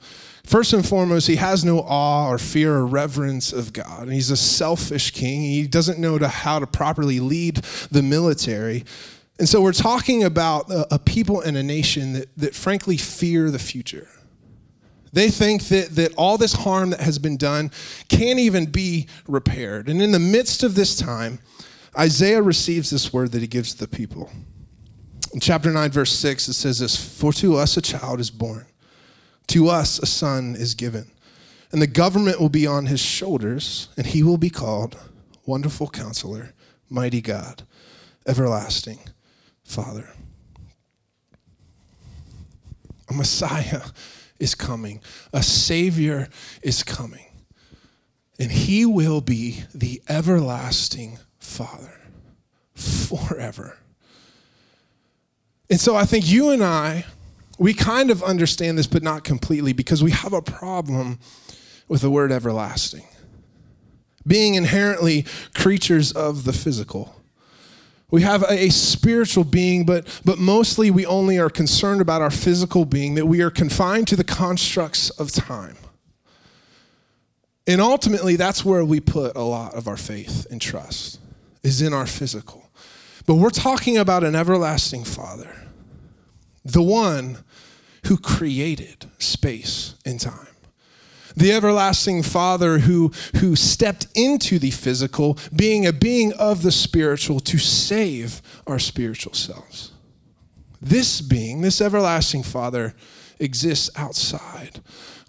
First 0.43 0.73
and 0.73 0.83
foremost, 0.83 1.27
he 1.27 1.35
has 1.35 1.63
no 1.63 1.81
awe 1.81 2.27
or 2.27 2.39
fear 2.39 2.73
or 2.73 2.87
reverence 2.87 3.53
of 3.53 3.71
God. 3.71 4.01
And 4.05 4.13
he's 4.13 4.31
a 4.31 4.35
selfish 4.35 5.11
king. 5.11 5.41
He 5.41 5.67
doesn't 5.67 5.99
know 5.99 6.17
to 6.17 6.27
how 6.27 6.57
to 6.57 6.65
properly 6.65 7.19
lead 7.19 7.57
the 7.91 8.01
military. 8.01 8.83
And 9.41 9.49
so 9.49 9.59
we're 9.59 9.71
talking 9.71 10.23
about 10.23 10.69
a, 10.69 10.93
a 10.93 10.99
people 10.99 11.41
and 11.41 11.57
a 11.57 11.63
nation 11.63 12.13
that, 12.13 12.27
that 12.37 12.53
frankly 12.53 12.95
fear 12.95 13.49
the 13.49 13.57
future. 13.57 14.07
They 15.13 15.31
think 15.31 15.63
that, 15.69 15.95
that 15.95 16.13
all 16.13 16.37
this 16.37 16.53
harm 16.53 16.91
that 16.91 16.99
has 16.99 17.17
been 17.17 17.37
done 17.37 17.71
can't 18.07 18.37
even 18.37 18.67
be 18.67 19.07
repaired. 19.27 19.89
And 19.89 19.99
in 19.99 20.11
the 20.11 20.19
midst 20.19 20.61
of 20.61 20.75
this 20.75 20.95
time, 20.95 21.39
Isaiah 21.97 22.43
receives 22.43 22.91
this 22.91 23.11
word 23.11 23.31
that 23.31 23.41
he 23.41 23.47
gives 23.47 23.73
to 23.73 23.79
the 23.79 23.87
people. 23.87 24.29
In 25.33 25.39
chapter 25.39 25.71
9, 25.71 25.89
verse 25.89 26.11
6, 26.11 26.47
it 26.47 26.53
says 26.53 26.77
this 26.77 26.95
For 26.95 27.33
to 27.33 27.55
us 27.55 27.75
a 27.77 27.81
child 27.81 28.19
is 28.19 28.29
born, 28.29 28.67
to 29.47 29.69
us 29.69 29.97
a 29.97 30.05
son 30.05 30.55
is 30.55 30.75
given, 30.75 31.09
and 31.71 31.81
the 31.81 31.87
government 31.87 32.39
will 32.39 32.49
be 32.49 32.67
on 32.67 32.85
his 32.85 32.99
shoulders, 32.99 33.89
and 33.97 34.05
he 34.05 34.21
will 34.21 34.37
be 34.37 34.51
called 34.51 34.99
Wonderful 35.47 35.89
Counselor, 35.89 36.53
Mighty 36.91 37.21
God, 37.21 37.63
Everlasting 38.27 38.99
Father. 39.71 40.09
A 43.09 43.13
Messiah 43.13 43.81
is 44.37 44.53
coming, 44.53 45.01
a 45.31 45.41
Savior 45.41 46.27
is 46.61 46.83
coming, 46.83 47.25
and 48.37 48.51
he 48.51 48.85
will 48.85 49.21
be 49.21 49.63
the 49.73 50.01
everlasting 50.09 51.19
Father 51.39 52.01
forever. 52.75 53.77
And 55.69 55.79
so 55.79 55.95
I 55.95 56.03
think 56.03 56.29
you 56.29 56.49
and 56.49 56.63
I, 56.63 57.05
we 57.57 57.73
kind 57.73 58.11
of 58.11 58.21
understand 58.23 58.77
this, 58.77 58.87
but 58.87 59.03
not 59.03 59.23
completely, 59.23 59.71
because 59.71 60.03
we 60.03 60.11
have 60.11 60.33
a 60.33 60.41
problem 60.41 61.19
with 61.87 62.01
the 62.01 62.11
word 62.11 62.31
everlasting. 62.31 63.05
Being 64.27 64.55
inherently 64.55 65.25
creatures 65.55 66.11
of 66.11 66.43
the 66.43 66.53
physical. 66.53 67.20
We 68.11 68.23
have 68.23 68.43
a, 68.49 68.69
spiritual 68.69 69.45
being, 69.45 69.85
but, 69.85 70.05
but 70.25 70.37
mostly 70.37 70.91
we 70.91 71.05
only 71.05 71.39
are 71.39 71.49
concerned 71.49 72.01
about 72.01 72.21
our 72.21 72.29
physical 72.29 72.83
being, 72.83 73.15
that 73.15 73.25
we 73.25 73.41
are 73.41 73.49
confined 73.49 74.07
to 74.09 74.17
the 74.17 74.25
constructs 74.25 75.09
of 75.11 75.31
time. 75.31 75.77
And 77.65 77.79
ultimately, 77.79 78.35
that's 78.35 78.65
where 78.65 78.83
we 78.83 78.99
put 78.99 79.37
a 79.37 79.41
lot 79.41 79.75
of 79.75 79.87
our 79.87 79.95
faith 79.95 80.45
and 80.51 80.61
trust 80.61 81.19
is 81.63 81.81
in 81.81 81.93
our 81.93 82.05
physical. 82.05 82.69
But 83.25 83.35
we're 83.35 83.49
talking 83.49 83.97
about 83.97 84.25
an 84.25 84.35
everlasting 84.35 85.05
Father, 85.05 85.55
the 86.65 86.81
one 86.81 87.37
who 88.07 88.17
created 88.17 89.05
space 89.19 89.95
and 90.05 90.19
time. 90.19 90.47
The 91.35 91.51
everlasting 91.51 92.23
Father 92.23 92.79
who, 92.79 93.11
who 93.37 93.55
stepped 93.55 94.07
into 94.15 94.59
the 94.59 94.71
physical, 94.71 95.37
being 95.55 95.85
a 95.85 95.93
being 95.93 96.33
of 96.33 96.63
the 96.63 96.71
spiritual 96.71 97.39
to 97.41 97.57
save 97.57 98.41
our 98.67 98.79
spiritual 98.79 99.33
selves. 99.33 99.91
This 100.81 101.21
being, 101.21 101.61
this 101.61 101.81
everlasting 101.81 102.43
Father, 102.43 102.93
exists 103.39 103.89
outside 103.95 104.81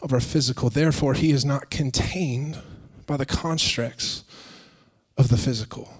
of 0.02 0.12
our 0.12 0.20
physical. 0.20 0.70
Therefore, 0.70 1.14
he 1.14 1.30
is 1.30 1.44
not 1.44 1.70
contained 1.70 2.58
by 3.06 3.16
the 3.16 3.26
constructs 3.26 4.24
of 5.16 5.28
the 5.28 5.36
physical 5.36 5.92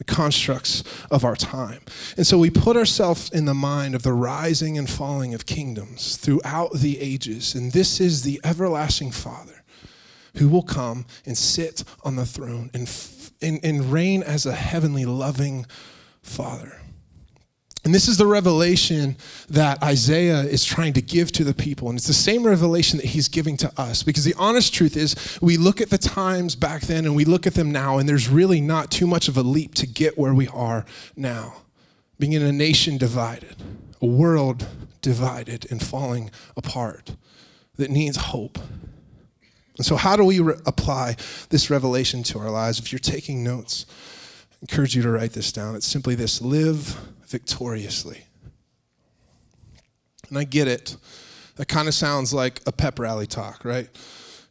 the 0.00 0.04
constructs 0.04 0.82
of 1.10 1.26
our 1.26 1.36
time. 1.36 1.82
And 2.16 2.26
so 2.26 2.38
we 2.38 2.48
put 2.48 2.74
ourselves 2.74 3.28
in 3.28 3.44
the 3.44 3.52
mind 3.52 3.94
of 3.94 4.02
the 4.02 4.14
rising 4.14 4.78
and 4.78 4.88
falling 4.88 5.34
of 5.34 5.44
kingdoms 5.44 6.16
throughout 6.16 6.72
the 6.72 6.98
ages. 6.98 7.54
And 7.54 7.72
this 7.72 8.00
is 8.00 8.22
the 8.22 8.40
everlasting 8.42 9.10
Father 9.10 9.62
who 10.38 10.48
will 10.48 10.62
come 10.62 11.04
and 11.26 11.36
sit 11.36 11.84
on 12.02 12.16
the 12.16 12.24
throne 12.24 12.70
and, 12.72 12.90
and, 13.42 13.60
and 13.62 13.92
reign 13.92 14.22
as 14.22 14.46
a 14.46 14.54
heavenly, 14.54 15.04
loving 15.04 15.66
Father. 16.22 16.80
And 17.84 17.94
this 17.94 18.08
is 18.08 18.18
the 18.18 18.26
revelation 18.26 19.16
that 19.48 19.82
Isaiah 19.82 20.40
is 20.40 20.64
trying 20.64 20.92
to 20.94 21.02
give 21.02 21.32
to 21.32 21.44
the 21.44 21.54
people. 21.54 21.88
And 21.88 21.96
it's 21.96 22.06
the 22.06 22.12
same 22.12 22.46
revelation 22.46 22.98
that 22.98 23.06
he's 23.06 23.28
giving 23.28 23.56
to 23.58 23.72
us. 23.80 24.02
Because 24.02 24.24
the 24.24 24.34
honest 24.36 24.74
truth 24.74 24.96
is, 24.96 25.38
we 25.40 25.56
look 25.56 25.80
at 25.80 25.88
the 25.88 25.96
times 25.96 26.54
back 26.54 26.82
then 26.82 27.06
and 27.06 27.16
we 27.16 27.24
look 27.24 27.46
at 27.46 27.54
them 27.54 27.70
now, 27.70 27.96
and 27.96 28.06
there's 28.06 28.28
really 28.28 28.60
not 28.60 28.90
too 28.90 29.06
much 29.06 29.28
of 29.28 29.36
a 29.38 29.42
leap 29.42 29.74
to 29.76 29.86
get 29.86 30.18
where 30.18 30.34
we 30.34 30.46
are 30.48 30.84
now. 31.16 31.62
Being 32.18 32.34
in 32.34 32.42
a 32.42 32.52
nation 32.52 32.98
divided, 32.98 33.56
a 34.02 34.06
world 34.06 34.66
divided 35.00 35.70
and 35.70 35.82
falling 35.82 36.30
apart 36.58 37.16
that 37.76 37.90
needs 37.90 38.18
hope. 38.18 38.58
And 39.78 39.86
so, 39.86 39.96
how 39.96 40.16
do 40.16 40.24
we 40.24 40.40
re- 40.40 40.56
apply 40.66 41.16
this 41.48 41.70
revelation 41.70 42.22
to 42.24 42.38
our 42.38 42.50
lives? 42.50 42.78
If 42.78 42.92
you're 42.92 42.98
taking 42.98 43.42
notes, 43.42 43.86
I 44.52 44.56
encourage 44.60 44.94
you 44.94 45.00
to 45.00 45.10
write 45.10 45.32
this 45.32 45.50
down. 45.50 45.74
It's 45.74 45.86
simply 45.86 46.14
this 46.14 46.42
live 46.42 47.00
victoriously. 47.30 48.24
And 50.28 50.38
I 50.38 50.44
get 50.44 50.68
it. 50.68 50.96
That 51.56 51.66
kind 51.66 51.88
of 51.88 51.94
sounds 51.94 52.34
like 52.34 52.60
a 52.66 52.72
pep 52.72 52.98
rally 52.98 53.26
talk, 53.26 53.64
right? 53.64 53.88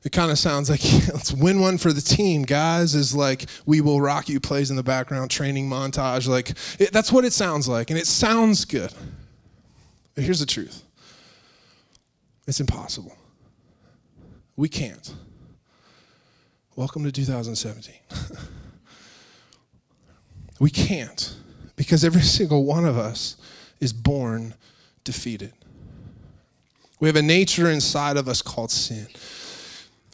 It 0.04 0.12
kind 0.12 0.32
of 0.32 0.40
sounds 0.40 0.70
like 0.70 0.84
let's 1.14 1.34
win 1.34 1.60
one 1.60 1.78
for 1.78 1.92
the 1.92 2.02
team, 2.02 2.44
guys. 2.44 2.96
Is 2.96 3.14
like 3.14 3.46
we 3.66 3.82
will 3.82 4.00
rock 4.00 4.30
you 4.30 4.40
plays 4.40 4.70
in 4.70 4.78
the 4.78 4.84
background, 4.84 5.30
training 5.30 5.70
montage. 5.70 6.28
Like 6.28 6.52
it, 6.80 6.94
that's 6.94 7.12
what 7.12 7.26
it 7.26 7.34
sounds 7.34 7.68
like, 7.68 7.90
and 7.90 8.00
it 8.00 8.08
sounds 8.08 8.66
good. 8.66 8.94
But 10.16 10.24
here's 10.24 10.40
the 10.40 10.46
truth 10.46 10.84
it's 12.48 12.60
impossible. 12.60 13.16
We 14.56 14.70
can't. 14.70 15.14
Welcome 16.76 17.04
to 17.04 17.12
2017. 17.12 17.96
we 20.60 20.70
can't 20.70 21.36
because 21.80 22.04
every 22.04 22.22
single 22.38 22.66
one 22.66 22.86
of 22.86 22.98
us 22.98 23.38
is 23.80 23.94
born 23.94 24.54
defeated. 25.06 25.54
We 27.00 27.08
have 27.08 27.16
a 27.16 27.22
nature 27.22 27.72
inside 27.72 28.18
of 28.18 28.28
us 28.28 28.42
called 28.42 28.70
sin. 28.70 29.08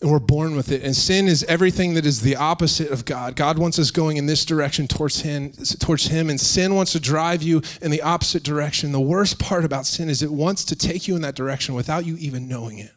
And 0.01 0.12
we're 0.12 0.19
born 0.19 0.55
with 0.55 0.72
it. 0.72 0.84
And 0.84 0.95
sin 0.95 1.27
is 1.27 1.43
everything 1.45 1.95
that 1.95 2.05
is 2.05 2.22
the 2.22 2.36
opposite 2.36 2.91
of 2.91 3.05
God. 3.05 3.36
God 3.36 3.57
wants 3.57 3.79
us 3.79 3.89
going 3.89 4.17
in 4.17 4.27
this 4.27 4.45
direction 4.45 4.88
towards 4.88 5.22
him, 5.22 5.53
towards 5.79 6.07
him, 6.07 6.29
and 6.29 6.39
sin 6.39 6.75
wants 6.75 6.91
to 6.91 7.00
drive 7.00 7.41
you 7.41 7.63
in 7.81 7.89
the 7.89 8.03
opposite 8.03 8.43
direction. 8.43 8.91
The 8.91 9.00
worst 9.00 9.39
part 9.39 9.65
about 9.65 9.88
sin 9.88 10.07
is 10.07 10.22
it 10.22 10.31
wants 10.31 10.65
to 10.65 10.75
take 10.75 11.07
you 11.07 11.15
in 11.15 11.24
that 11.24 11.34
direction 11.34 11.74
without 11.74 12.05
you 12.05 12.17
even 12.17 12.48
knowing 12.48 12.77
it. 12.77 12.91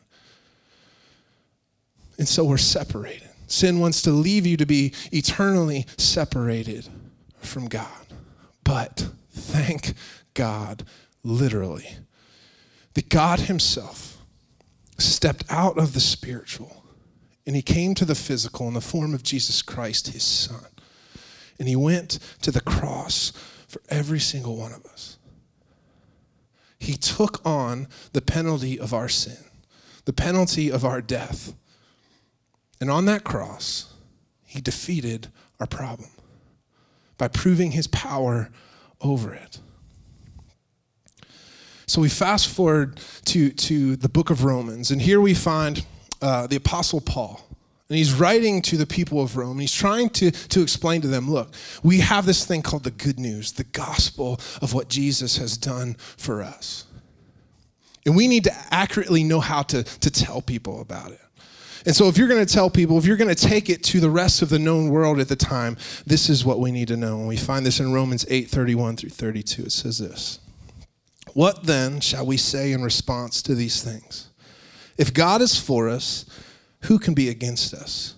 And 2.19 2.29
so 2.29 2.45
we're 2.45 2.59
separated. 2.59 3.31
Sin 3.47 3.79
wants 3.81 4.03
to 4.03 4.11
leave 4.11 4.45
you 4.45 4.59
to 4.59 4.67
be 4.67 4.93
eternally 5.11 5.87
separated 5.97 6.87
from 7.41 7.69
God. 7.69 8.08
But 8.69 9.09
thank 9.31 9.95
God, 10.35 10.85
literally, 11.23 11.89
that 12.93 13.09
God 13.09 13.41
Himself 13.41 14.19
stepped 14.99 15.45
out 15.49 15.79
of 15.79 15.95
the 15.95 16.01
spiritual 16.01 16.85
and 17.47 17.57
He 17.57 17.63
came 17.63 17.95
to 17.95 18.05
the 18.05 18.15
physical 18.15 18.69
in 18.69 18.75
the 18.75 18.83
form 18.83 19.15
of 19.15 19.23
Jesus 19.23 19.63
Christ, 19.63 20.09
His 20.09 20.23
Son. 20.23 20.67
And 21.59 21.67
He 21.67 21.77
went 21.77 22.19
to 22.43 22.51
the 22.51 22.61
cross 22.61 23.33
for 23.67 23.81
every 23.89 24.21
single 24.21 24.59
one 24.59 24.75
of 24.75 24.85
us. 24.85 25.17
He 26.79 26.99
took 26.99 27.41
on 27.47 27.89
the 28.13 28.21
penalty 28.21 28.79
of 28.79 28.93
our 28.93 29.09
sin, 29.09 29.47
the 30.05 30.13
penalty 30.13 30.71
of 30.71 30.85
our 30.85 31.01
death. 31.01 31.55
And 32.83 32.91
on 32.91 33.07
that 33.07 33.25
cross, 33.25 33.95
He 34.45 34.61
defeated 34.61 35.29
our 35.59 35.67
problem 35.67 36.11
by 37.19 37.29
proving 37.29 37.73
his 37.73 37.87
power 37.89 38.51
over 39.01 39.35
it. 39.35 39.61
So 41.87 42.01
we 42.01 42.09
fast 42.09 42.49
forward 42.49 43.01
to, 43.27 43.51
to 43.51 43.97
the 43.97 44.09
book 44.09 44.31
of 44.31 44.45
Romans, 44.45 44.91
and 44.91 45.01
here 45.01 45.21
we 45.21 45.35
find 45.35 45.85
uh, 46.21 46.47
the 46.47 46.57
Apostle 46.57 47.01
Paul. 47.01 47.45
And 47.89 47.97
he's 47.97 48.13
writing 48.13 48.61
to 48.63 48.77
the 48.77 48.85
people 48.85 49.23
of 49.23 49.39
Rome, 49.39 49.53
and 49.53 49.61
he's 49.63 49.73
trying 49.73 50.11
to, 50.11 50.31
to 50.31 50.61
explain 50.61 51.01
to 51.01 51.09
them 51.09 51.31
look, 51.31 51.55
we 51.83 52.01
have 52.01 52.27
this 52.27 52.45
thing 52.45 52.61
called 52.61 52.85
the 52.85 52.91
good 52.91 53.19
news, 53.19 53.53
the 53.53 53.65
gospel 53.65 54.39
of 54.61 54.75
what 54.75 54.89
Jesus 54.89 55.39
has 55.39 55.57
done 55.57 55.95
for 55.95 56.43
us. 56.43 56.85
And 58.05 58.15
we 58.15 58.29
need 58.29 58.45
to 58.45 58.53
accurately 58.71 59.25
know 59.25 59.41
how 59.41 59.63
to, 59.63 59.83
to 59.83 60.11
tell 60.11 60.43
people 60.43 60.83
about 60.83 61.13
it. 61.13 61.21
And 61.89 61.97
so, 61.97 62.07
if 62.07 62.19
you're 62.19 62.29
going 62.29 62.45
to 62.45 62.53
tell 62.53 62.69
people, 62.69 62.99
if 62.99 63.07
you're 63.07 63.17
going 63.17 63.35
to 63.35 63.49
take 63.49 63.71
it 63.71 63.83
to 63.85 63.99
the 63.99 64.11
rest 64.11 64.43
of 64.43 64.51
the 64.51 64.59
known 64.59 64.91
world 64.91 65.19
at 65.21 65.29
the 65.29 65.37
time, 65.37 65.79
this 66.05 66.29
is 66.29 66.45
what 66.45 66.61
we 66.61 66.71
need 66.71 66.89
to 66.89 66.99
know. 66.99 67.17
And 67.17 67.27
we 67.27 67.39
find 67.39 67.65
this 67.65 67.81
in 67.81 67.95
Romans 67.95 68.27
8 68.29 68.51
31 68.51 68.99
through 68.99 69.09
32. 69.09 69.63
It 69.63 69.73
says 69.73 69.97
this 69.97 70.39
What 71.33 71.65
then 71.65 72.01
shall 72.01 72.27
we 72.27 72.37
say 72.37 72.73
in 72.73 72.83
response 72.83 73.41
to 73.41 73.55
these 73.55 73.83
things? 73.83 74.29
If 74.99 75.15
God 75.15 75.41
is 75.41 75.59
for 75.59 75.89
us, 75.89 76.27
who 76.83 76.99
can 76.99 77.15
be 77.15 77.31
against 77.31 77.73
us? 77.73 78.17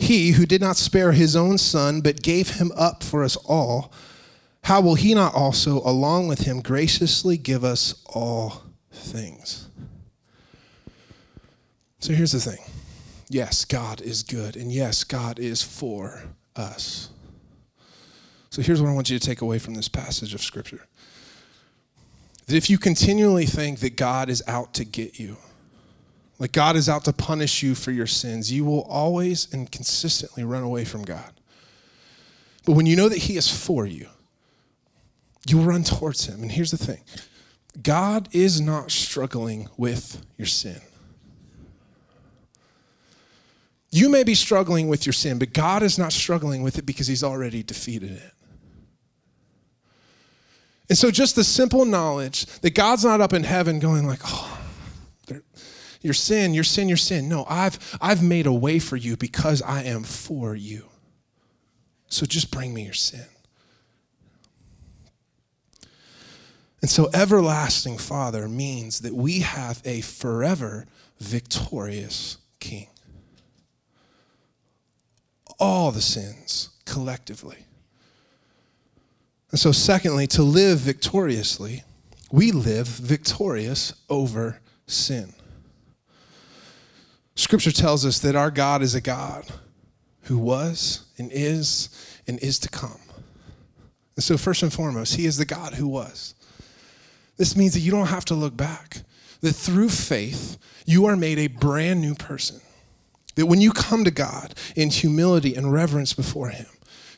He 0.00 0.32
who 0.32 0.44
did 0.44 0.60
not 0.60 0.76
spare 0.76 1.12
his 1.12 1.36
own 1.36 1.58
son, 1.58 2.00
but 2.00 2.20
gave 2.20 2.56
him 2.56 2.72
up 2.76 3.04
for 3.04 3.22
us 3.22 3.36
all, 3.36 3.92
how 4.64 4.80
will 4.80 4.96
he 4.96 5.14
not 5.14 5.36
also, 5.36 5.76
along 5.84 6.26
with 6.26 6.40
him, 6.40 6.62
graciously 6.62 7.36
give 7.36 7.62
us 7.62 8.02
all 8.06 8.64
things? 8.90 9.65
So 11.98 12.12
here's 12.12 12.32
the 12.32 12.40
thing 12.40 12.64
yes, 13.28 13.64
God 13.64 14.00
is 14.00 14.22
good, 14.22 14.56
and 14.56 14.72
yes, 14.72 15.04
God 15.04 15.38
is 15.38 15.62
for 15.62 16.22
us. 16.54 17.10
So 18.50 18.62
here's 18.62 18.80
what 18.80 18.88
I 18.88 18.94
want 18.94 19.10
you 19.10 19.18
to 19.18 19.26
take 19.26 19.42
away 19.42 19.58
from 19.58 19.74
this 19.74 19.88
passage 19.88 20.34
of 20.34 20.42
Scripture 20.42 20.86
that 22.46 22.56
if 22.56 22.70
you 22.70 22.78
continually 22.78 23.44
think 23.44 23.80
that 23.80 23.96
God 23.96 24.28
is 24.28 24.42
out 24.46 24.72
to 24.74 24.84
get 24.84 25.18
you, 25.18 25.36
like 26.38 26.52
God 26.52 26.76
is 26.76 26.88
out 26.88 27.04
to 27.04 27.12
punish 27.12 27.62
you 27.62 27.74
for 27.74 27.90
your 27.90 28.06
sins, 28.06 28.52
you 28.52 28.64
will 28.64 28.82
always 28.82 29.52
and 29.52 29.70
consistently 29.70 30.44
run 30.44 30.62
away 30.62 30.84
from 30.84 31.02
God. 31.02 31.32
But 32.64 32.72
when 32.72 32.86
you 32.86 32.96
know 32.96 33.08
that 33.08 33.18
He 33.18 33.36
is 33.36 33.50
for 33.50 33.86
you, 33.86 34.08
you'll 35.48 35.64
run 35.64 35.82
towards 35.82 36.26
Him. 36.26 36.42
And 36.42 36.52
here's 36.52 36.70
the 36.70 36.76
thing 36.76 37.00
God 37.82 38.28
is 38.32 38.60
not 38.60 38.90
struggling 38.90 39.68
with 39.76 40.24
your 40.36 40.46
sin. 40.46 40.80
You 43.90 44.08
may 44.08 44.24
be 44.24 44.34
struggling 44.34 44.88
with 44.88 45.06
your 45.06 45.12
sin, 45.12 45.38
but 45.38 45.52
God 45.52 45.82
is 45.82 45.98
not 45.98 46.12
struggling 46.12 46.62
with 46.62 46.78
it 46.78 46.86
because 46.86 47.06
He's 47.06 47.22
already 47.22 47.62
defeated 47.62 48.12
it. 48.12 48.32
And 50.88 50.98
so, 50.98 51.10
just 51.10 51.36
the 51.36 51.44
simple 51.44 51.84
knowledge 51.84 52.46
that 52.60 52.74
God's 52.74 53.04
not 53.04 53.20
up 53.20 53.32
in 53.32 53.44
heaven 53.44 53.78
going 53.78 54.06
like, 54.06 54.20
"Oh, 54.24 54.58
your 56.00 56.14
sin, 56.14 56.54
your 56.54 56.64
sin, 56.64 56.88
your 56.88 56.96
sin." 56.96 57.28
No, 57.28 57.44
I've 57.48 57.78
I've 58.00 58.22
made 58.22 58.46
a 58.46 58.52
way 58.52 58.78
for 58.78 58.96
you 58.96 59.16
because 59.16 59.62
I 59.62 59.82
am 59.82 60.02
for 60.02 60.54
you. 60.54 60.88
So 62.08 62.24
just 62.26 62.50
bring 62.50 62.72
me 62.72 62.84
your 62.84 62.94
sin. 62.94 63.26
And 66.82 66.90
so, 66.90 67.08
everlasting 67.14 67.98
Father 67.98 68.48
means 68.48 69.00
that 69.00 69.14
we 69.14 69.40
have 69.40 69.80
a 69.84 70.02
forever 70.02 70.86
victorious 71.18 72.36
King 72.60 72.88
all 75.58 75.90
the 75.90 76.00
sins 76.00 76.70
collectively. 76.84 77.66
And 79.50 79.60
so, 79.60 79.72
secondly, 79.72 80.26
to 80.28 80.42
live 80.42 80.78
victoriously, 80.78 81.84
we 82.30 82.52
live 82.52 82.86
victorious 82.86 83.94
over 84.10 84.60
sin. 84.86 85.32
Scripture 87.36 87.70
tells 87.70 88.04
us 88.04 88.18
that 88.20 88.34
our 88.34 88.50
God 88.50 88.82
is 88.82 88.94
a 88.94 89.00
God 89.00 89.46
who 90.22 90.38
was 90.38 91.06
and 91.18 91.30
is 91.32 91.88
and 92.26 92.38
is 92.40 92.58
to 92.60 92.68
come. 92.68 93.00
And 94.16 94.24
so, 94.24 94.36
first 94.36 94.62
and 94.62 94.72
foremost, 94.72 95.14
He 95.14 95.26
is 95.26 95.36
the 95.36 95.44
God 95.44 95.74
who 95.74 95.86
was. 95.86 96.34
This 97.36 97.56
means 97.56 97.74
that 97.74 97.80
you 97.80 97.90
don't 97.90 98.06
have 98.06 98.24
to 98.26 98.34
look 98.34 98.56
back, 98.56 99.02
that 99.42 99.52
through 99.52 99.90
faith, 99.90 100.58
you 100.86 101.06
are 101.06 101.16
made 101.16 101.38
a 101.38 101.48
brand 101.48 102.00
new 102.00 102.14
person. 102.14 102.60
That 103.36 103.46
when 103.46 103.60
you 103.60 103.72
come 103.72 104.04
to 104.04 104.10
God 104.10 104.54
in 104.74 104.90
humility 104.90 105.54
and 105.54 105.72
reverence 105.72 106.12
before 106.12 106.48
Him, 106.48 106.66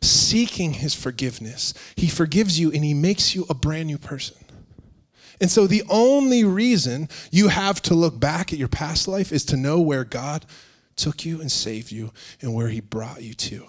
seeking 0.03 0.75
His 0.75 0.95
forgiveness, 0.95 1.75
He 1.97 2.09
forgives 2.09 2.61
you 2.61 2.71
and 2.71 2.85
He 2.85 2.95
makes 2.95 3.35
you 3.35 3.47
a 3.49 3.55
brand 3.55 3.87
new 3.87 3.99
person. 3.99 4.37
And 5.41 5.51
so 5.51 5.67
the 5.67 5.85
only 5.89 6.45
reason 6.45 7.09
you 7.31 7.49
have 7.49 7.81
to 7.83 7.95
look 7.95 8.19
back 8.19 8.53
at 8.53 8.59
your 8.59 8.69
past 8.69 9.07
life 9.07 9.33
is 9.33 9.45
to 9.47 9.57
know 9.57 9.81
where 9.81 10.05
God 10.05 10.45
took 10.97 11.25
you 11.25 11.41
and 11.41 11.51
saved 11.51 11.93
you 11.93 12.13
and 12.41 12.55
where 12.55 12.69
He 12.69 12.81
brought 12.81 13.23
you 13.23 13.35
to. 13.35 13.67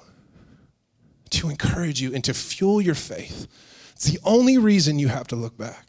To 1.31 1.49
encourage 1.49 2.01
you 2.01 2.13
and 2.13 2.23
to 2.23 2.33
fuel 2.33 2.81
your 2.81 2.95
faith. 2.95 3.47
It's 3.93 4.05
the 4.05 4.19
only 4.23 4.57
reason 4.57 4.97
you 4.97 5.09
have 5.09 5.27
to 5.27 5.35
look 5.35 5.57
back. 5.57 5.85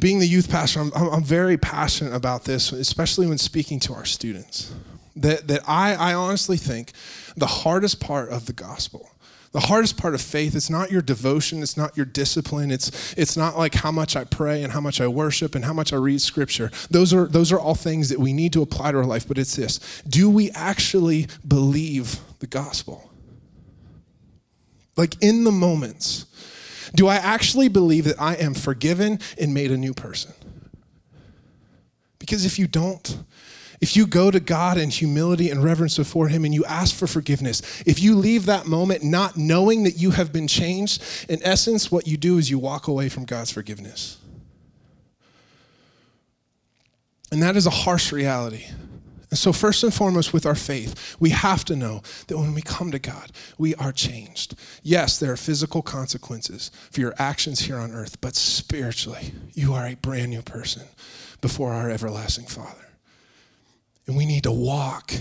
Being 0.00 0.20
the 0.20 0.26
youth 0.26 0.50
pastor, 0.50 0.80
I'm, 0.80 0.92
I'm 0.94 1.24
very 1.24 1.58
passionate 1.58 2.14
about 2.14 2.44
this, 2.44 2.72
especially 2.72 3.26
when 3.26 3.38
speaking 3.38 3.78
to 3.80 3.92
our 3.92 4.04
students. 4.06 4.72
that, 5.16 5.48
that 5.48 5.60
I, 5.66 5.94
I 5.94 6.14
honestly 6.14 6.56
think 6.56 6.92
the 7.36 7.46
hardest 7.46 8.00
part 8.00 8.30
of 8.30 8.46
the 8.46 8.52
gospel 8.52 9.08
the 9.52 9.60
hardest 9.60 9.98
part 9.98 10.14
of 10.14 10.20
faith 10.20 10.56
it's 10.56 10.70
not 10.70 10.90
your 10.90 11.02
devotion 11.02 11.62
it's 11.62 11.76
not 11.76 11.94
your 11.96 12.06
discipline 12.06 12.70
it's 12.70 13.12
it's 13.18 13.36
not 13.36 13.56
like 13.56 13.74
how 13.74 13.92
much 13.92 14.16
i 14.16 14.24
pray 14.24 14.62
and 14.62 14.72
how 14.72 14.80
much 14.80 15.00
i 15.00 15.06
worship 15.06 15.54
and 15.54 15.64
how 15.64 15.72
much 15.74 15.92
i 15.92 15.96
read 15.96 16.20
scripture. 16.20 16.70
Those 16.90 17.12
are 17.12 17.26
those 17.26 17.52
are 17.52 17.58
all 17.60 17.74
things 17.74 18.08
that 18.08 18.18
we 18.18 18.32
need 18.32 18.52
to 18.54 18.62
apply 18.62 18.92
to 18.92 18.98
our 18.98 19.04
life 19.04 19.28
but 19.28 19.38
it's 19.38 19.54
this. 19.54 20.02
Do 20.08 20.30
we 20.30 20.50
actually 20.52 21.28
believe 21.46 22.18
the 22.40 22.46
gospel? 22.46 23.10
Like 24.96 25.22
in 25.22 25.44
the 25.44 25.52
moments 25.52 26.26
do 26.94 27.08
i 27.08 27.16
actually 27.16 27.68
believe 27.68 28.04
that 28.04 28.20
i 28.20 28.34
am 28.34 28.54
forgiven 28.54 29.18
and 29.38 29.52
made 29.52 29.70
a 29.70 29.76
new 29.76 29.94
person 29.94 30.32
because 32.18 32.44
if 32.44 32.58
you 32.58 32.66
don't 32.66 33.18
if 33.82 33.96
you 33.96 34.06
go 34.06 34.30
to 34.30 34.38
God 34.38 34.78
in 34.78 34.90
humility 34.90 35.50
and 35.50 35.62
reverence 35.62 35.96
before 35.96 36.28
Him 36.28 36.44
and 36.44 36.54
you 36.54 36.64
ask 36.64 36.94
for 36.94 37.08
forgiveness, 37.08 37.82
if 37.84 38.00
you 38.00 38.14
leave 38.14 38.46
that 38.46 38.64
moment 38.64 39.02
not 39.02 39.36
knowing 39.36 39.82
that 39.82 39.96
you 39.96 40.12
have 40.12 40.32
been 40.32 40.46
changed, 40.46 41.02
in 41.28 41.42
essence, 41.42 41.90
what 41.90 42.06
you 42.06 42.16
do 42.16 42.38
is 42.38 42.48
you 42.48 42.60
walk 42.60 42.86
away 42.86 43.08
from 43.08 43.24
God's 43.24 43.50
forgiveness. 43.50 44.18
And 47.32 47.42
that 47.42 47.56
is 47.56 47.66
a 47.66 47.70
harsh 47.70 48.12
reality. 48.12 48.66
And 49.32 49.38
so, 49.38 49.50
first 49.50 49.82
and 49.82 49.94
foremost, 49.94 50.34
with 50.34 50.44
our 50.44 50.54
faith, 50.54 51.16
we 51.18 51.30
have 51.30 51.64
to 51.64 51.74
know 51.74 52.02
that 52.26 52.36
when 52.36 52.52
we 52.52 52.60
come 52.60 52.90
to 52.90 52.98
God, 52.98 53.32
we 53.56 53.74
are 53.76 53.90
changed. 53.90 54.54
Yes, 54.82 55.18
there 55.18 55.32
are 55.32 55.38
physical 55.38 55.80
consequences 55.80 56.70
for 56.90 57.00
your 57.00 57.14
actions 57.18 57.60
here 57.60 57.78
on 57.78 57.92
earth, 57.92 58.20
but 58.20 58.36
spiritually, 58.36 59.32
you 59.54 59.72
are 59.72 59.86
a 59.86 59.94
brand 59.94 60.32
new 60.32 60.42
person 60.42 60.82
before 61.40 61.72
our 61.72 61.88
everlasting 61.88 62.44
Father. 62.44 62.90
And 64.06 64.18
we 64.18 64.26
need 64.26 64.42
to 64.42 64.52
walk 64.52 65.14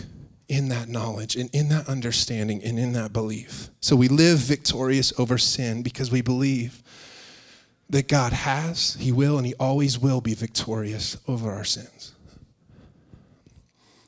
in 0.49 0.67
that 0.67 0.89
knowledge 0.89 1.37
and 1.37 1.49
in 1.55 1.69
that 1.69 1.87
understanding 1.87 2.61
and 2.65 2.77
in 2.77 2.91
that 2.91 3.13
belief. 3.13 3.69
So 3.79 3.95
we 3.95 4.09
live 4.09 4.39
victorious 4.39 5.17
over 5.17 5.37
sin 5.37 5.83
because 5.83 6.11
we 6.11 6.19
believe 6.19 6.83
that 7.89 8.09
God 8.09 8.33
has, 8.33 8.95
He 8.95 9.13
will, 9.13 9.37
and 9.37 9.47
He 9.47 9.53
always 9.53 9.97
will 9.97 10.19
be 10.19 10.33
victorious 10.33 11.15
over 11.29 11.49
our 11.49 11.63
sins. 11.63 12.10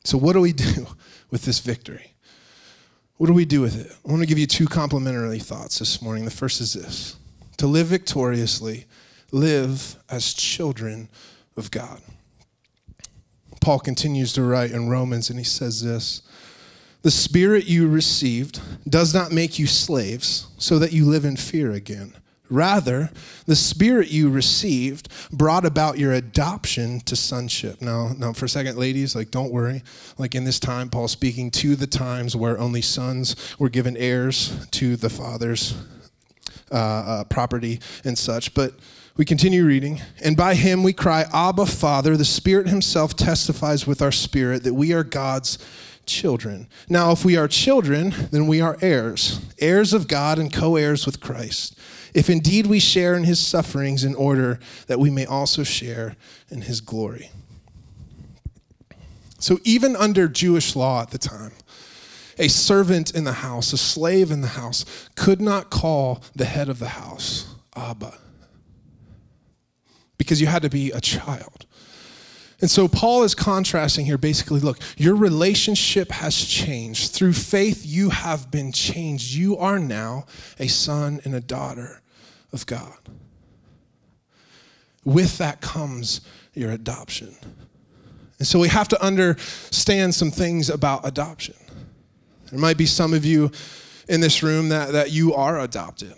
So, 0.04 0.18
what 0.18 0.34
do 0.34 0.42
we 0.42 0.54
do 0.54 0.88
with 1.32 1.44
this 1.44 1.60
victory? 1.60 2.14
What 3.18 3.28
do 3.28 3.34
we 3.34 3.46
do 3.46 3.62
with 3.62 3.80
it? 3.80 3.96
I 4.06 4.12
want 4.12 4.22
to 4.22 4.28
give 4.28 4.40
you 4.40 4.48
two 4.48 4.68
complementary 4.68 5.40
thoughts 5.40 5.80
this 5.80 6.02
morning. 6.02 6.26
The 6.26 6.32
first 6.32 6.60
is 6.60 6.74
this 6.74 7.16
to 7.58 7.68
live 7.68 7.88
victoriously, 7.88 8.86
live 9.32 9.98
as 10.10 10.34
children 10.34 11.10
of 11.56 11.72
God. 11.72 12.02
Paul 13.62 13.80
continues 13.80 14.34
to 14.34 14.44
write 14.44 14.72
in 14.72 14.90
Romans, 14.90 15.30
and 15.30 15.40
he 15.40 15.46
says 15.46 15.82
this 15.82 16.22
The 17.04 17.12
Spirit 17.12 17.66
you 17.66 17.88
received 17.88 18.60
does 18.90 19.14
not 19.14 19.32
make 19.32 19.58
you 19.58 19.68
slaves 19.68 20.48
so 20.58 20.80
that 20.80 20.92
you 20.92 21.06
live 21.06 21.24
in 21.24 21.38
fear 21.38 21.72
again. 21.72 22.14
Rather, 22.50 23.10
the 23.46 23.56
Spirit 23.56 24.10
you 24.10 24.30
received 24.30 25.08
brought 25.32 25.66
about 25.66 25.98
your 25.98 26.14
adoption 26.14 27.00
to 27.02 27.16
sonship. 27.16 27.82
Now, 27.82 28.10
now, 28.18 28.34
for 28.34 28.46
a 28.46 28.50
second, 28.50 28.78
ladies, 28.78 29.16
like, 29.16 29.32
don't 29.32 29.52
worry. 29.52 29.82
Like 30.18 30.36
in 30.36 30.44
this 30.44 30.60
time, 30.60 30.90
Paul's 30.90 31.12
speaking 31.12 31.52
to 31.52 31.76
the 31.76 31.88
times 31.88 32.36
where 32.36 32.60
only 32.60 32.82
sons 32.82 33.36
were 33.58 33.70
given 33.70 33.96
heirs 33.98 34.68
to 34.72 34.96
the 34.96 35.10
father's 35.10 35.74
uh, 36.72 36.76
uh, 36.76 37.24
property 37.26 37.80
and 38.04 38.18
such. 38.18 38.54
But 38.54 38.74
we 39.16 39.26
continue 39.26 39.64
reading. 39.64 40.02
And 40.24 40.36
by 40.36 40.56
him 40.56 40.84
we 40.84 40.92
cry, 40.92 41.26
Abba, 41.32 41.68
Father. 41.68 42.18
The 42.18 42.26
Spirit 42.26 42.68
himself 42.68 43.16
testifies 43.16 43.88
with 43.88 44.02
our 44.02 44.12
spirit 44.12 44.64
that 44.64 44.74
we 44.74 44.92
are 44.92 45.04
God's 45.04 45.60
children. 46.06 46.68
Now, 46.90 47.12
if 47.12 47.24
we 47.24 47.38
are 47.38 47.48
children, 47.48 48.14
then 48.32 48.48
we 48.48 48.60
are 48.60 48.78
heirs, 48.82 49.40
heirs 49.60 49.94
of 49.94 50.08
God 50.08 50.40
and 50.40 50.52
co 50.52 50.76
heirs 50.76 51.06
with 51.06 51.20
Christ. 51.22 51.78
If 52.14 52.30
indeed 52.30 52.68
we 52.68 52.80
share 52.80 53.16
in 53.16 53.24
his 53.24 53.40
sufferings, 53.40 54.04
in 54.04 54.16
order 54.16 54.60
that 54.88 55.00
we 55.00 55.10
may 55.10 55.26
also 55.26 55.64
share 55.64 56.16
in 56.50 56.62
his 56.62 56.80
glory. 56.80 57.32
So, 59.40 59.60
even 59.64 59.96
under 59.96 60.28
Jewish 60.28 60.76
law 60.76 61.02
at 61.02 61.10
the 61.12 61.18
time, 61.18 61.52
a 62.38 62.48
servant 62.48 63.12
in 63.12 63.24
the 63.24 63.34
house, 63.34 63.74
a 63.74 63.78
slave 63.78 64.32
in 64.32 64.42
the 64.42 64.48
house, 64.50 64.86
could 65.16 65.42
not 65.42 65.70
call 65.70 66.24
the 66.36 66.46
head 66.46 66.70
of 66.70 66.80
the 66.80 66.90
house 66.90 67.54
Abba 67.76 68.14
because 70.18 70.40
you 70.40 70.48
had 70.48 70.62
to 70.62 70.70
be 70.70 70.92
a 70.92 71.02
child. 71.02 71.66
And 72.62 72.72
so 72.72 72.88
Paul 72.88 73.24
is 73.24 73.36
contrasting 73.36 74.06
here 74.06 74.18
basically 74.18 74.62
look, 74.62 74.80
your 74.96 75.16
relationship 75.16 76.12
has 76.12 76.34
changed. 76.34 77.12
Through 77.12 77.34
faith, 77.34 77.86
you 77.86 78.10
have 78.12 78.50
been 78.50 78.72
changed. 78.72 79.34
You 79.34 79.58
are 79.58 79.80
now 79.80 80.26
a 80.60 80.68
son 80.68 81.20
and 81.26 81.36
a 81.36 81.42
daughter 81.42 82.03
of 82.54 82.66
God. 82.66 82.98
With 85.04 85.38
that 85.40 85.60
comes 85.60 86.22
your 86.54 86.72
adoption. 86.72 87.36
And 88.40 88.48
so 88.48 88.60
we 88.60 88.70
have 88.70 88.88
to 88.90 89.04
understand 89.04 90.16
some 90.16 90.32
things 90.32 90.70
about 90.70 91.06
adoption. 91.06 91.56
There 92.50 92.60
might 92.60 92.78
be 92.78 92.86
some 92.86 93.14
of 93.14 93.26
you 93.26 93.52
in 94.08 94.22
this 94.22 94.44
room 94.44 94.70
that, 94.70 94.92
that 94.92 95.12
you 95.12 95.34
are 95.34 95.60
adopted. 95.60 96.14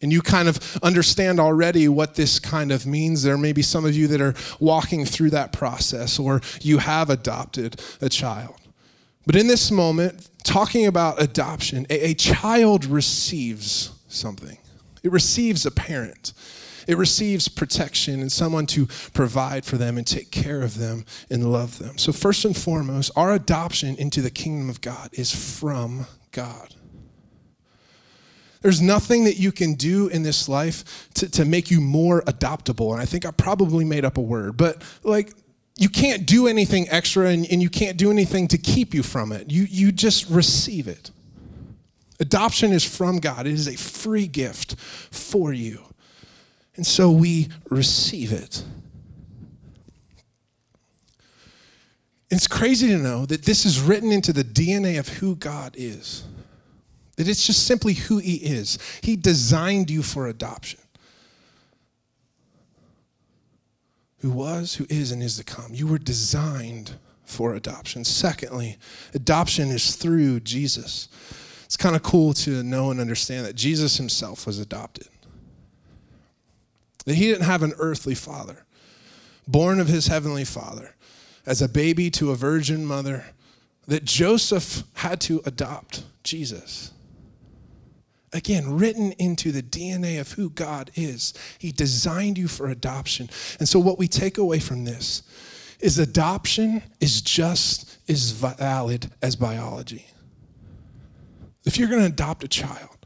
And 0.00 0.12
you 0.12 0.20
kind 0.20 0.48
of 0.48 0.78
understand 0.82 1.38
already 1.38 1.86
what 1.88 2.16
this 2.16 2.40
kind 2.40 2.72
of 2.72 2.86
means. 2.86 3.22
There 3.22 3.38
may 3.38 3.52
be 3.52 3.62
some 3.62 3.84
of 3.84 3.94
you 3.94 4.08
that 4.08 4.20
are 4.20 4.34
walking 4.58 5.04
through 5.04 5.30
that 5.30 5.52
process, 5.52 6.18
or 6.18 6.40
you 6.60 6.78
have 6.78 7.08
adopted 7.08 7.80
a 8.00 8.08
child. 8.08 8.56
But 9.26 9.36
in 9.36 9.46
this 9.46 9.70
moment, 9.70 10.28
talking 10.42 10.86
about 10.86 11.22
adoption, 11.22 11.86
a, 11.88 12.10
a 12.10 12.14
child 12.14 12.84
receives 12.84 13.92
something, 14.08 14.58
it 15.02 15.12
receives 15.12 15.66
a 15.66 15.70
parent. 15.70 16.32
It 16.86 16.96
receives 16.96 17.48
protection 17.48 18.20
and 18.20 18.30
someone 18.30 18.66
to 18.66 18.86
provide 19.12 19.64
for 19.64 19.76
them 19.76 19.96
and 19.96 20.06
take 20.06 20.30
care 20.30 20.62
of 20.62 20.78
them 20.78 21.04
and 21.30 21.52
love 21.52 21.78
them. 21.78 21.96
So, 21.98 22.12
first 22.12 22.44
and 22.44 22.56
foremost, 22.56 23.10
our 23.14 23.32
adoption 23.32 23.96
into 23.96 24.20
the 24.20 24.30
kingdom 24.30 24.68
of 24.68 24.80
God 24.80 25.10
is 25.12 25.32
from 25.32 26.06
God. 26.32 26.74
There's 28.62 28.80
nothing 28.80 29.24
that 29.24 29.36
you 29.36 29.50
can 29.50 29.74
do 29.74 30.06
in 30.08 30.22
this 30.22 30.48
life 30.48 31.08
to, 31.14 31.28
to 31.30 31.44
make 31.44 31.70
you 31.70 31.80
more 31.80 32.22
adoptable. 32.22 32.92
And 32.92 33.02
I 33.02 33.04
think 33.04 33.26
I 33.26 33.32
probably 33.32 33.84
made 33.84 34.04
up 34.04 34.16
a 34.16 34.20
word, 34.20 34.56
but 34.56 34.82
like, 35.02 35.32
you 35.78 35.88
can't 35.88 36.26
do 36.26 36.46
anything 36.46 36.88
extra 36.90 37.28
and, 37.28 37.46
and 37.50 37.60
you 37.60 37.70
can't 37.70 37.96
do 37.96 38.10
anything 38.10 38.46
to 38.48 38.58
keep 38.58 38.94
you 38.94 39.02
from 39.02 39.32
it. 39.32 39.50
You, 39.50 39.64
you 39.68 39.90
just 39.90 40.28
receive 40.28 40.86
it. 40.86 41.10
Adoption 42.22 42.72
is 42.72 42.84
from 42.84 43.18
God, 43.18 43.48
it 43.48 43.52
is 43.52 43.66
a 43.66 43.76
free 43.76 44.28
gift 44.28 44.76
for 44.78 45.52
you. 45.52 45.82
And 46.76 46.86
so 46.86 47.10
we 47.10 47.48
receive 47.68 48.30
it. 48.32 48.62
It's 52.30 52.46
crazy 52.46 52.86
to 52.90 52.96
know 52.96 53.26
that 53.26 53.44
this 53.44 53.66
is 53.66 53.80
written 53.80 54.12
into 54.12 54.32
the 54.32 54.44
DNA 54.44 55.00
of 55.00 55.08
who 55.08 55.34
God 55.34 55.74
is. 55.76 56.22
That 57.16 57.26
it's 57.26 57.44
just 57.44 57.66
simply 57.66 57.94
who 57.94 58.18
He 58.18 58.36
is. 58.36 58.78
He 59.02 59.16
designed 59.16 59.90
you 59.90 60.04
for 60.04 60.28
adoption. 60.28 60.78
Who 64.20 64.30
was, 64.30 64.76
who 64.76 64.86
is, 64.88 65.10
and 65.10 65.20
is 65.20 65.38
to 65.38 65.44
come. 65.44 65.74
You 65.74 65.88
were 65.88 65.98
designed 65.98 66.92
for 67.24 67.52
adoption. 67.52 68.04
Secondly, 68.04 68.78
adoption 69.12 69.70
is 69.70 69.96
through 69.96 70.38
Jesus. 70.40 71.08
It's 71.72 71.78
kind 71.78 71.96
of 71.96 72.02
cool 72.02 72.34
to 72.34 72.62
know 72.62 72.90
and 72.90 73.00
understand 73.00 73.46
that 73.46 73.56
Jesus 73.56 73.96
himself 73.96 74.46
was 74.46 74.58
adopted. 74.58 75.08
That 77.06 77.14
he 77.14 77.28
didn't 77.28 77.46
have 77.46 77.62
an 77.62 77.72
earthly 77.78 78.14
father, 78.14 78.66
born 79.48 79.80
of 79.80 79.88
his 79.88 80.08
heavenly 80.08 80.44
father, 80.44 80.96
as 81.46 81.62
a 81.62 81.70
baby 81.70 82.10
to 82.10 82.30
a 82.30 82.34
virgin 82.34 82.84
mother, 82.84 83.24
that 83.86 84.04
Joseph 84.04 84.82
had 84.96 85.18
to 85.22 85.40
adopt 85.46 86.04
Jesus. 86.24 86.92
Again, 88.34 88.76
written 88.76 89.12
into 89.12 89.50
the 89.50 89.62
DNA 89.62 90.20
of 90.20 90.32
who 90.32 90.50
God 90.50 90.90
is. 90.94 91.32
He 91.58 91.72
designed 91.72 92.36
you 92.36 92.48
for 92.48 92.68
adoption. 92.68 93.30
And 93.58 93.66
so, 93.66 93.78
what 93.78 93.98
we 93.98 94.08
take 94.08 94.36
away 94.36 94.58
from 94.58 94.84
this 94.84 95.22
is 95.80 95.98
adoption 95.98 96.82
is 97.00 97.22
just 97.22 97.96
as 98.10 98.32
valid 98.32 99.10
as 99.22 99.36
biology. 99.36 100.04
If 101.64 101.78
you're 101.78 101.88
going 101.88 102.00
to 102.00 102.06
adopt 102.06 102.44
a 102.44 102.48
child, 102.48 102.96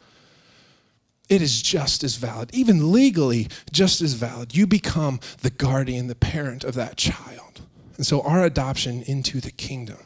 it 1.29 1.42
is 1.42 1.61
just 1.61 2.05
as 2.05 2.16
valid, 2.16 2.51
even 2.55 2.92
legally, 2.92 3.49
just 3.73 4.01
as 4.01 4.14
valid. 4.14 4.57
You 4.57 4.66
become 4.66 5.21
the 5.42 5.51
guardian, 5.51 6.07
the 6.07 6.14
parent 6.14 6.62
of 6.64 6.75
that 6.75 6.97
child. 6.97 7.62
And 7.97 8.07
so, 8.07 8.21
our 8.23 8.45
adoption 8.45 9.03
into 9.03 9.40
the 9.40 9.51
kingdom 9.51 9.99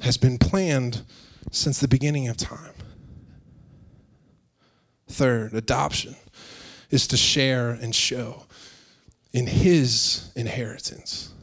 has 0.00 0.16
been 0.16 0.38
planned 0.38 1.02
since 1.50 1.78
the 1.78 1.88
beginning 1.88 2.28
of 2.28 2.36
time. 2.36 2.72
Third, 5.08 5.54
adoption 5.54 6.16
is 6.90 7.06
to 7.08 7.16
share 7.16 7.70
and 7.70 7.94
show 7.94 8.46
in 9.32 9.46
his 9.46 10.32
inheritance. 10.34 11.33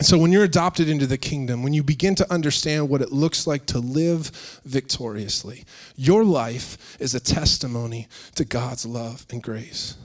So, 0.00 0.18
when 0.18 0.32
you're 0.32 0.44
adopted 0.44 0.88
into 0.88 1.06
the 1.06 1.16
kingdom, 1.16 1.62
when 1.62 1.72
you 1.72 1.84
begin 1.84 2.16
to 2.16 2.32
understand 2.32 2.88
what 2.88 3.00
it 3.00 3.12
looks 3.12 3.46
like 3.46 3.64
to 3.66 3.78
live 3.78 4.60
victoriously, 4.64 5.64
your 5.96 6.24
life 6.24 6.96
is 6.98 7.14
a 7.14 7.20
testimony 7.20 8.08
to 8.34 8.44
God's 8.44 8.84
love 8.84 9.24
and 9.30 9.40
grace. 9.40 9.96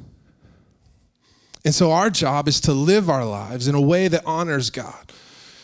And 1.66 1.74
so, 1.74 1.92
our 1.92 2.12
job 2.12 2.48
is 2.48 2.62
to 2.62 2.72
live 2.72 3.10
our 3.10 3.26
lives 3.26 3.68
in 3.68 3.74
a 3.74 3.82
way 3.82 4.08
that 4.08 4.24
honors 4.28 4.70
God, 4.70 5.12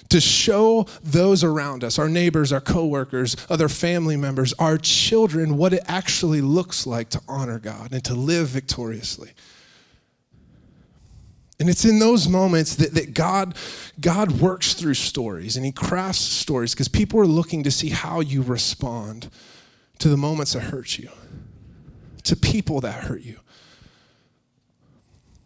to 0.09 0.19
show 0.19 0.87
those 1.03 1.43
around 1.43 1.83
us, 1.83 1.99
our 1.99 2.09
neighbors, 2.09 2.51
our 2.51 2.61
coworkers, 2.61 3.35
other 3.47 3.69
family 3.69 4.17
members, 4.17 4.53
our 4.53 4.79
children, 4.79 5.55
what 5.55 5.71
it 5.71 5.83
actually 5.87 6.41
looks 6.41 6.87
like 6.87 7.09
to 7.09 7.21
honor 7.27 7.59
God 7.59 7.93
and 7.93 8.03
to 8.05 8.15
live 8.15 8.47
victoriously. 8.47 9.31
And 11.59 11.69
it's 11.69 11.85
in 11.85 11.99
those 11.99 12.27
moments 12.27 12.75
that, 12.75 12.93
that 12.95 13.13
God, 13.13 13.55
God 13.99 14.33
works 14.41 14.73
through 14.73 14.95
stories 14.95 15.55
and 15.55 15.65
He 15.65 15.71
crafts 15.71 16.19
stories 16.19 16.73
because 16.73 16.87
people 16.87 17.19
are 17.19 17.27
looking 17.27 17.63
to 17.63 17.71
see 17.71 17.89
how 17.89 18.19
you 18.19 18.41
respond 18.41 19.29
to 19.99 20.09
the 20.09 20.17
moments 20.17 20.53
that 20.53 20.61
hurt 20.61 20.97
you, 20.97 21.09
to 22.23 22.35
people 22.35 22.81
that 22.81 23.05
hurt 23.05 23.21
you. 23.21 23.39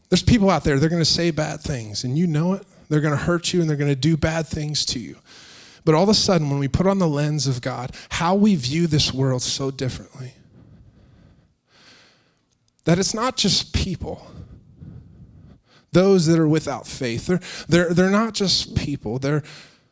There's 0.09 0.23
people 0.23 0.49
out 0.49 0.63
there, 0.63 0.79
they're 0.79 0.89
going 0.89 1.01
to 1.01 1.05
say 1.05 1.29
bad 1.29 1.61
things, 1.61 2.03
and 2.03 2.17
you 2.17 2.25
know 2.25 2.53
it. 2.53 2.65
They're 2.89 3.01
going 3.01 3.15
to 3.15 3.23
hurt 3.23 3.53
you 3.53 3.61
and 3.61 3.69
they're 3.69 3.77
going 3.77 3.91
to 3.91 3.95
do 3.95 4.17
bad 4.17 4.47
things 4.47 4.83
to 4.87 4.99
you. 4.99 5.17
But 5.85 5.95
all 5.95 6.03
of 6.03 6.09
a 6.09 6.13
sudden, 6.13 6.49
when 6.49 6.59
we 6.59 6.67
put 6.67 6.87
on 6.87 6.97
the 6.97 7.07
lens 7.07 7.47
of 7.47 7.61
God, 7.61 7.91
how 8.09 8.35
we 8.35 8.55
view 8.55 8.87
this 8.87 9.13
world 9.13 9.41
so 9.41 9.71
differently. 9.71 10.33
That 12.85 12.99
it's 12.99 13.13
not 13.13 13.37
just 13.37 13.73
people 13.73 14.25
those 15.91 16.25
that 16.27 16.39
are 16.39 16.47
without 16.47 16.87
faith. 16.87 17.27
They're, 17.27 17.39
they're, 17.67 17.93
they're 17.93 18.09
not 18.09 18.33
just 18.33 18.75
people, 18.75 19.19
they're, 19.19 19.43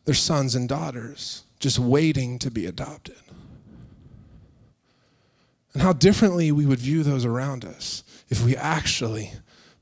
they're 0.05 0.13
sons 0.13 0.55
and 0.55 0.69
daughters 0.69 1.43
just 1.59 1.79
waiting 1.79 2.39
to 2.39 2.51
be 2.51 2.65
adopted. 2.65 3.15
And 5.73 5.81
how 5.81 5.93
differently 5.93 6.51
we 6.51 6.65
would 6.65 6.79
view 6.79 7.03
those 7.03 7.25
around 7.25 7.63
us 7.65 8.03
if 8.29 8.43
we 8.43 8.55
actually 8.55 9.33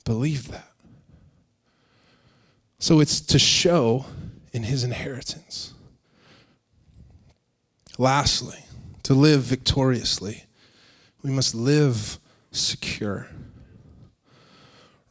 believed 0.03 0.51
that. 0.51 0.71
So 2.79 2.99
it's 2.99 3.21
to 3.21 3.39
show 3.39 4.05
in 4.51 4.63
his 4.63 4.83
inheritance. 4.83 5.73
Lastly, 7.97 8.59
to 9.03 9.13
live 9.13 9.43
victoriously, 9.43 10.43
we 11.23 11.31
must 11.31 11.55
live 11.55 12.19
secure. 12.51 13.29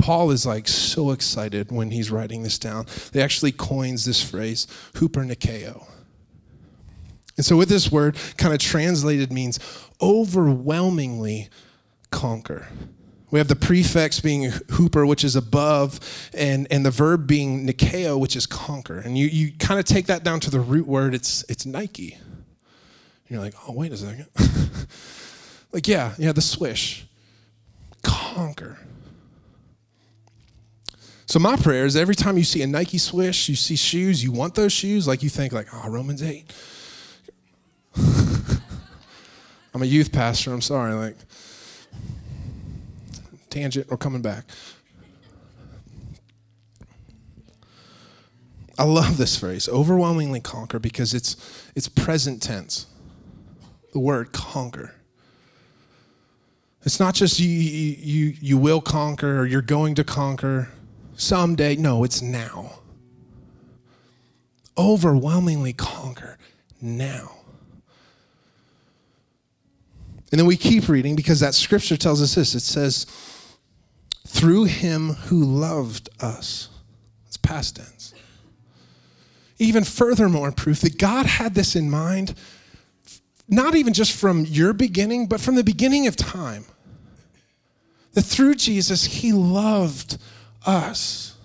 Paul 0.00 0.30
is 0.30 0.46
like 0.46 0.66
so 0.66 1.10
excited 1.10 1.70
when 1.70 1.90
he's 1.90 2.10
writing 2.10 2.42
this 2.42 2.58
down. 2.58 2.86
They 3.12 3.20
actually 3.20 3.52
coins 3.52 4.06
this 4.06 4.22
phrase, 4.22 4.66
hupernikeo. 4.94 5.86
And 7.36 7.44
so 7.44 7.56
with 7.56 7.68
this 7.68 7.92
word, 7.92 8.16
kind 8.36 8.54
of 8.54 8.60
translated 8.60 9.30
means 9.30 9.58
overwhelmingly 10.00 11.50
conquer. 12.10 12.68
We 13.30 13.38
have 13.38 13.48
the 13.48 13.56
prefix 13.56 14.20
being 14.20 14.50
hooper, 14.70 15.06
which 15.06 15.22
is 15.22 15.36
above, 15.36 16.00
and, 16.34 16.66
and 16.70 16.84
the 16.84 16.90
verb 16.90 17.26
being 17.26 17.66
nikeo, 17.66 18.18
which 18.18 18.36
is 18.36 18.46
conquer. 18.46 18.98
And 18.98 19.16
you, 19.16 19.26
you 19.26 19.52
kind 19.58 19.78
of 19.78 19.84
take 19.84 20.06
that 20.06 20.24
down 20.24 20.40
to 20.40 20.50
the 20.50 20.60
root 20.60 20.86
word, 20.86 21.14
it's, 21.14 21.44
it's 21.48 21.64
Nike. 21.64 22.14
And 22.14 22.22
you're 23.28 23.40
like, 23.40 23.54
oh, 23.68 23.72
wait 23.72 23.92
a 23.92 23.96
second. 23.96 24.26
like, 25.72 25.86
yeah, 25.86 26.14
yeah, 26.18 26.32
the 26.32 26.40
swish. 26.40 27.06
Conquer. 28.02 28.78
So 31.30 31.38
my 31.38 31.54
prayer 31.54 31.86
is 31.86 31.94
every 31.94 32.16
time 32.16 32.36
you 32.38 32.42
see 32.42 32.60
a 32.62 32.66
Nike 32.66 32.98
swish, 32.98 33.48
you 33.48 33.54
see 33.54 33.76
shoes, 33.76 34.24
you 34.24 34.32
want 34.32 34.56
those 34.56 34.72
shoes, 34.72 35.06
like 35.06 35.22
you 35.22 35.28
think 35.28 35.52
like, 35.52 35.68
oh, 35.72 35.88
Romans 35.88 36.24
8. 36.24 36.52
I'm 39.72 39.80
a 39.80 39.84
youth 39.84 40.10
pastor, 40.10 40.52
I'm 40.52 40.60
sorry, 40.60 40.92
like 40.92 41.14
tangent 43.48 43.86
or 43.90 43.96
coming 43.96 44.22
back. 44.22 44.44
I 48.76 48.82
love 48.82 49.16
this 49.16 49.38
phrase, 49.38 49.68
overwhelmingly 49.68 50.40
conquer, 50.40 50.80
because 50.80 51.14
it's 51.14 51.36
it's 51.76 51.88
present 51.88 52.42
tense. 52.42 52.86
The 53.92 54.00
word 54.00 54.32
conquer. 54.32 54.96
It's 56.82 56.98
not 56.98 57.14
just 57.14 57.38
you 57.38 57.48
you 57.48 58.34
you 58.40 58.58
will 58.58 58.80
conquer 58.80 59.38
or 59.38 59.46
you're 59.46 59.62
going 59.62 59.94
to 59.94 60.02
conquer 60.02 60.70
someday. 61.20 61.76
No, 61.76 62.04
it's 62.04 62.22
now. 62.22 62.72
Overwhelmingly 64.76 65.72
conquer 65.72 66.38
now. 66.80 67.32
And 70.30 70.38
then 70.38 70.46
we 70.46 70.56
keep 70.56 70.88
reading 70.88 71.16
because 71.16 71.40
that 71.40 71.54
scripture 71.54 71.96
tells 71.96 72.22
us 72.22 72.36
this. 72.36 72.54
It 72.54 72.60
says, 72.60 73.06
through 74.26 74.64
him 74.64 75.10
who 75.10 75.42
loved 75.42 76.08
us. 76.20 76.68
It's 77.26 77.36
past 77.36 77.76
tense. 77.76 78.14
Even 79.58 79.84
furthermore, 79.84 80.52
proof 80.52 80.80
that 80.80 80.98
God 80.98 81.26
had 81.26 81.54
this 81.54 81.74
in 81.74 81.90
mind, 81.90 82.34
not 83.48 83.74
even 83.74 83.92
just 83.92 84.12
from 84.12 84.44
your 84.46 84.72
beginning, 84.72 85.26
but 85.26 85.40
from 85.40 85.56
the 85.56 85.64
beginning 85.64 86.06
of 86.06 86.16
time. 86.16 86.64
That 88.12 88.22
through 88.22 88.54
Jesus, 88.54 89.04
he 89.04 89.32
loved 89.32 90.16
us 90.66 91.36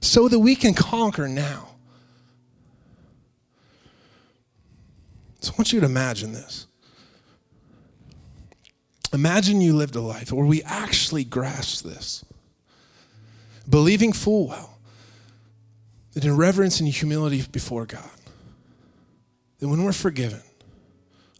so 0.00 0.28
that 0.28 0.38
we 0.38 0.54
can 0.54 0.74
conquer 0.74 1.28
now. 1.28 1.68
So 5.40 5.52
I 5.52 5.56
want 5.56 5.72
you 5.72 5.80
to 5.80 5.86
imagine 5.86 6.32
this. 6.32 6.66
Imagine 9.12 9.60
you 9.60 9.74
lived 9.74 9.96
a 9.96 10.00
life 10.00 10.32
where 10.32 10.44
we 10.44 10.62
actually 10.64 11.24
grasp 11.24 11.84
this, 11.84 12.24
believing 13.68 14.12
full 14.12 14.48
well 14.48 14.78
that 16.12 16.24
in 16.24 16.36
reverence 16.36 16.80
and 16.80 16.88
humility 16.88 17.44
before 17.50 17.86
God, 17.86 18.10
that 19.58 19.68
when 19.68 19.84
we're 19.84 19.92
forgiven 19.92 20.42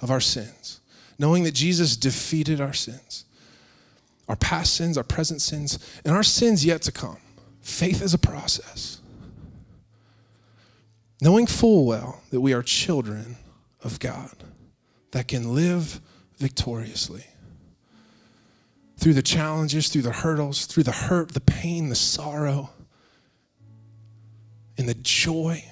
of 0.00 0.10
our 0.10 0.20
sins, 0.20 0.80
knowing 1.18 1.42
that 1.44 1.52
Jesus 1.52 1.96
defeated 1.96 2.60
our 2.60 2.72
sins, 2.72 3.24
our 4.28 4.36
past 4.36 4.74
sins, 4.74 4.98
our 4.98 5.04
present 5.04 5.40
sins, 5.40 5.78
and 6.04 6.14
our 6.14 6.22
sins 6.22 6.64
yet 6.64 6.82
to 6.82 6.92
come. 6.92 7.18
Faith 7.60 8.02
is 8.02 8.14
a 8.14 8.18
process. 8.18 9.00
Knowing 11.20 11.46
full 11.46 11.86
well 11.86 12.22
that 12.30 12.40
we 12.40 12.52
are 12.52 12.62
children 12.62 13.36
of 13.82 13.98
God 13.98 14.44
that 15.10 15.26
can 15.28 15.54
live 15.54 16.00
victoriously 16.36 17.24
through 18.96 19.14
the 19.14 19.22
challenges, 19.22 19.88
through 19.88 20.02
the 20.02 20.12
hurdles, 20.12 20.66
through 20.66 20.82
the 20.82 20.92
hurt, 20.92 21.32
the 21.32 21.40
pain, 21.40 21.88
the 21.88 21.94
sorrow, 21.94 22.70
and 24.76 24.88
the 24.88 24.94
joy 24.94 25.64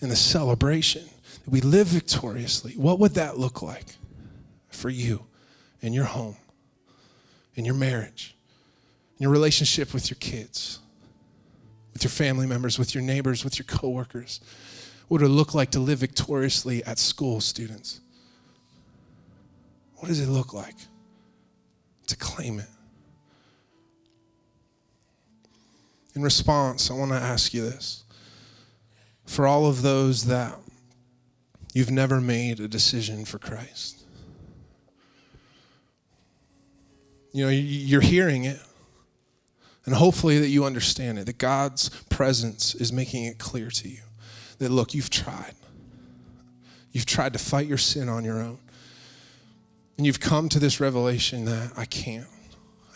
and 0.00 0.10
the 0.10 0.16
celebration. 0.16 1.08
We 1.46 1.60
live 1.60 1.88
victoriously. 1.88 2.72
What 2.72 2.98
would 2.98 3.14
that 3.14 3.38
look 3.38 3.62
like 3.62 3.96
for 4.68 4.88
you 4.88 5.26
in 5.80 5.92
your 5.92 6.04
home? 6.04 6.36
In 7.54 7.64
your 7.64 7.74
marriage, 7.74 8.36
in 9.18 9.24
your 9.24 9.32
relationship 9.32 9.92
with 9.92 10.10
your 10.10 10.18
kids, 10.20 10.78
with 11.92 12.04
your 12.04 12.10
family 12.10 12.46
members, 12.46 12.78
with 12.78 12.94
your 12.94 13.02
neighbors, 13.02 13.44
with 13.44 13.58
your 13.58 13.66
coworkers? 13.66 14.40
What 15.08 15.20
would 15.20 15.30
it 15.30 15.32
look 15.32 15.54
like 15.54 15.70
to 15.72 15.80
live 15.80 15.98
victoriously 15.98 16.84
at 16.84 16.98
school, 16.98 17.40
students? 17.40 18.00
What 19.96 20.08
does 20.08 20.20
it 20.20 20.28
look 20.28 20.54
like 20.54 20.76
to 22.06 22.16
claim 22.16 22.60
it? 22.60 22.68
In 26.14 26.22
response, 26.22 26.90
I 26.90 26.94
want 26.94 27.12
to 27.12 27.16
ask 27.16 27.54
you 27.54 27.62
this. 27.62 28.04
For 29.26 29.46
all 29.46 29.66
of 29.66 29.82
those 29.82 30.24
that 30.26 30.58
you've 31.72 31.90
never 31.90 32.20
made 32.20 32.58
a 32.58 32.66
decision 32.66 33.24
for 33.24 33.38
Christ, 33.38 34.04
You 37.32 37.44
know, 37.44 37.50
you're 37.50 38.00
hearing 38.00 38.44
it. 38.44 38.58
And 39.86 39.94
hopefully 39.94 40.38
that 40.38 40.48
you 40.48 40.64
understand 40.64 41.18
it, 41.18 41.26
that 41.26 41.38
God's 41.38 41.88
presence 42.10 42.74
is 42.74 42.92
making 42.92 43.24
it 43.24 43.38
clear 43.38 43.70
to 43.70 43.88
you 43.88 44.02
that, 44.58 44.70
look, 44.70 44.94
you've 44.94 45.10
tried. 45.10 45.54
You've 46.92 47.06
tried 47.06 47.32
to 47.32 47.38
fight 47.38 47.66
your 47.66 47.78
sin 47.78 48.08
on 48.08 48.24
your 48.24 48.40
own. 48.40 48.58
And 49.96 50.06
you've 50.06 50.20
come 50.20 50.48
to 50.50 50.58
this 50.58 50.80
revelation 50.80 51.44
that 51.46 51.72
I 51.76 51.84
can't. 51.84 52.26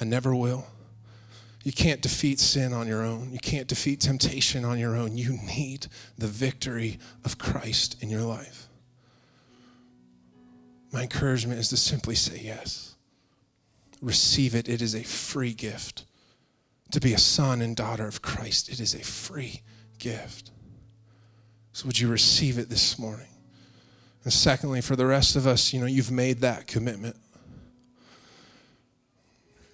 I 0.00 0.04
never 0.04 0.34
will. 0.34 0.66
You 1.62 1.72
can't 1.72 2.02
defeat 2.02 2.40
sin 2.40 2.74
on 2.74 2.86
your 2.86 3.02
own. 3.02 3.32
You 3.32 3.38
can't 3.38 3.66
defeat 3.66 4.00
temptation 4.00 4.64
on 4.64 4.78
your 4.78 4.94
own. 4.96 5.16
You 5.16 5.32
need 5.32 5.86
the 6.18 6.26
victory 6.26 6.98
of 7.24 7.38
Christ 7.38 7.96
in 8.02 8.10
your 8.10 8.22
life. 8.22 8.68
My 10.92 11.02
encouragement 11.02 11.58
is 11.58 11.70
to 11.70 11.76
simply 11.76 12.14
say 12.14 12.40
yes. 12.42 12.93
Receive 14.04 14.54
it. 14.54 14.68
It 14.68 14.82
is 14.82 14.94
a 14.94 15.02
free 15.02 15.54
gift. 15.54 16.04
To 16.90 17.00
be 17.00 17.14
a 17.14 17.18
son 17.18 17.62
and 17.62 17.74
daughter 17.74 18.06
of 18.06 18.20
Christ, 18.20 18.68
it 18.68 18.78
is 18.78 18.94
a 18.94 19.02
free 19.02 19.62
gift. 19.98 20.50
So, 21.72 21.86
would 21.86 21.98
you 21.98 22.08
receive 22.08 22.58
it 22.58 22.68
this 22.68 22.98
morning? 22.98 23.28
And 24.22 24.32
secondly, 24.32 24.82
for 24.82 24.94
the 24.94 25.06
rest 25.06 25.36
of 25.36 25.46
us, 25.46 25.72
you 25.72 25.80
know, 25.80 25.86
you've 25.86 26.10
made 26.10 26.40
that 26.40 26.66
commitment. 26.66 27.16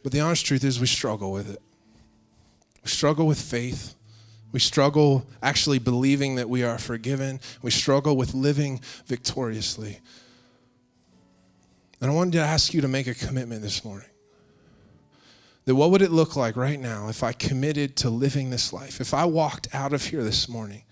But 0.03 0.13
the 0.13 0.21
honest 0.21 0.47
truth 0.47 0.65
is, 0.65 0.81
we 0.81 0.87
struggle 0.87 1.33
with 1.33 1.51
it. 1.51 1.61
We 2.85 2.89
struggle 2.89 3.27
with 3.27 3.41
faith. 3.41 3.95
We 4.53 4.61
struggle 4.61 5.27
actually 5.43 5.81
believing 5.81 6.37
that 6.37 6.49
we 6.49 6.63
are 6.63 6.79
forgiven. 6.79 7.41
We 7.63 7.73
struggle 7.73 8.17
with 8.17 8.33
living 8.33 8.81
victoriously. 9.07 9.99
And 12.01 12.11
I 12.11 12.15
wanted 12.15 12.33
to 12.35 12.41
ask 12.41 12.73
you 12.73 12.81
to 12.81 12.89
make 12.89 13.09
a 13.09 13.15
commitment 13.15 13.63
this 13.63 13.85
morning. 13.85 14.10
That 15.71 15.77
what 15.77 15.93
would 15.93 16.03
it 16.03 16.11
look 16.11 16.35
like 16.35 16.57
right 16.57 16.81
now 16.81 17.09
if 17.11 17.23
I 17.23 17.31
committed 17.31 17.95
to 17.99 18.11
living 18.11 18.51
this 18.51 18.73
life? 18.73 19.01
If 19.01 19.15
I 19.15 19.25
walked 19.25 19.73
out 19.73 19.93
of 19.93 20.05
here 20.05 20.25
this 20.25 20.49
morning 20.49 20.83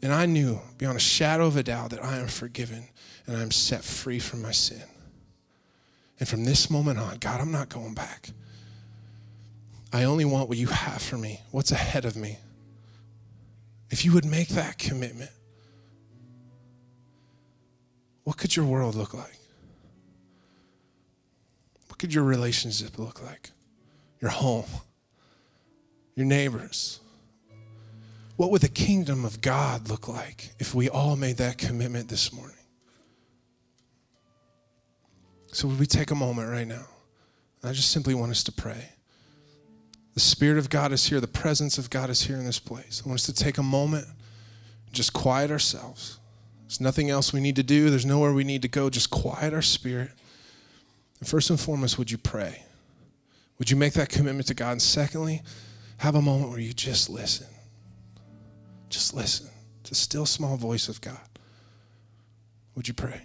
and 0.00 0.12
I 0.12 0.26
knew 0.26 0.60
beyond 0.78 0.96
a 0.96 1.00
shadow 1.00 1.46
of 1.46 1.56
a 1.56 1.64
doubt 1.64 1.90
that 1.90 2.00
I 2.00 2.18
am 2.18 2.28
forgiven 2.28 2.84
and 3.26 3.36
I'm 3.36 3.50
set 3.50 3.82
free 3.82 4.20
from 4.20 4.42
my 4.42 4.52
sin. 4.52 4.84
And 6.20 6.28
from 6.28 6.44
this 6.44 6.70
moment 6.70 7.00
on, 7.00 7.16
God, 7.18 7.40
I'm 7.40 7.50
not 7.50 7.68
going 7.68 7.94
back. 7.94 8.30
I 9.92 10.04
only 10.04 10.24
want 10.24 10.48
what 10.48 10.56
you 10.56 10.68
have 10.68 11.02
for 11.02 11.18
me, 11.18 11.40
what's 11.50 11.72
ahead 11.72 12.04
of 12.04 12.14
me. 12.14 12.38
If 13.90 14.04
you 14.04 14.12
would 14.12 14.24
make 14.24 14.50
that 14.50 14.78
commitment, 14.78 15.32
what 18.22 18.36
could 18.36 18.54
your 18.54 18.66
world 18.66 18.94
look 18.94 19.14
like? 19.14 19.36
What 21.88 21.98
could 21.98 22.14
your 22.14 22.22
relationship 22.22 23.00
look 23.00 23.20
like? 23.20 23.50
Your 24.24 24.30
home, 24.30 24.64
your 26.14 26.24
neighbors, 26.24 26.98
what 28.36 28.50
would 28.50 28.62
the 28.62 28.70
kingdom 28.70 29.22
of 29.22 29.42
God 29.42 29.90
look 29.90 30.08
like 30.08 30.54
if 30.58 30.74
we 30.74 30.88
all 30.88 31.14
made 31.14 31.36
that 31.36 31.58
commitment 31.58 32.08
this 32.08 32.32
morning? 32.32 32.56
So, 35.52 35.68
would 35.68 35.78
we 35.78 35.84
take 35.84 36.10
a 36.10 36.14
moment 36.14 36.48
right 36.48 36.66
now? 36.66 36.86
I 37.62 37.72
just 37.72 37.90
simply 37.90 38.14
want 38.14 38.30
us 38.30 38.42
to 38.44 38.52
pray. 38.52 38.92
The 40.14 40.20
Spirit 40.20 40.56
of 40.56 40.70
God 40.70 40.90
is 40.92 41.04
here, 41.04 41.20
the 41.20 41.26
presence 41.26 41.76
of 41.76 41.90
God 41.90 42.08
is 42.08 42.22
here 42.22 42.38
in 42.38 42.46
this 42.46 42.58
place. 42.58 43.02
I 43.04 43.08
want 43.10 43.20
us 43.20 43.26
to 43.26 43.34
take 43.34 43.58
a 43.58 43.62
moment, 43.62 44.06
just 44.90 45.12
quiet 45.12 45.50
ourselves. 45.50 46.18
There's 46.62 46.80
nothing 46.80 47.10
else 47.10 47.34
we 47.34 47.40
need 47.40 47.56
to 47.56 47.62
do, 47.62 47.90
there's 47.90 48.06
nowhere 48.06 48.32
we 48.32 48.42
need 48.42 48.62
to 48.62 48.68
go. 48.68 48.88
Just 48.88 49.10
quiet 49.10 49.52
our 49.52 49.60
spirit. 49.60 50.12
First 51.22 51.50
and 51.50 51.60
foremost, 51.60 51.98
would 51.98 52.10
you 52.10 52.16
pray? 52.16 52.62
Would 53.58 53.70
you 53.70 53.76
make 53.76 53.92
that 53.94 54.08
commitment 54.08 54.48
to 54.48 54.54
God? 54.54 54.72
And 54.72 54.82
secondly, 54.82 55.42
have 55.98 56.14
a 56.14 56.22
moment 56.22 56.50
where 56.50 56.60
you 56.60 56.72
just 56.72 57.08
listen. 57.08 57.46
Just 58.88 59.14
listen 59.14 59.48
to 59.84 59.94
still 59.94 60.26
small 60.26 60.56
voice 60.56 60.88
of 60.88 61.00
God. 61.00 61.20
Would 62.74 62.88
you 62.88 62.94
pray? 62.94 63.22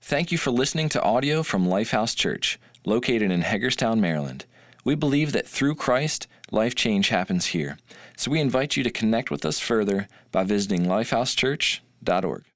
Thank 0.00 0.32
you 0.32 0.38
for 0.38 0.50
listening 0.50 0.88
to 0.90 1.02
audio 1.02 1.42
from 1.42 1.66
Lifehouse 1.66 2.16
Church, 2.16 2.58
located 2.84 3.30
in 3.30 3.42
Hagerstown, 3.42 4.00
Maryland. 4.00 4.44
We 4.84 4.94
believe 4.94 5.32
that 5.32 5.46
through 5.46 5.74
Christ, 5.74 6.26
life 6.50 6.74
change 6.74 7.10
happens 7.10 7.46
here. 7.46 7.78
So 8.16 8.30
we 8.30 8.40
invite 8.40 8.76
you 8.76 8.82
to 8.82 8.90
connect 8.90 9.30
with 9.30 9.44
us 9.44 9.60
further 9.60 10.08
by 10.32 10.44
visiting 10.44 10.86
lifehousechurch.org. 10.86 12.49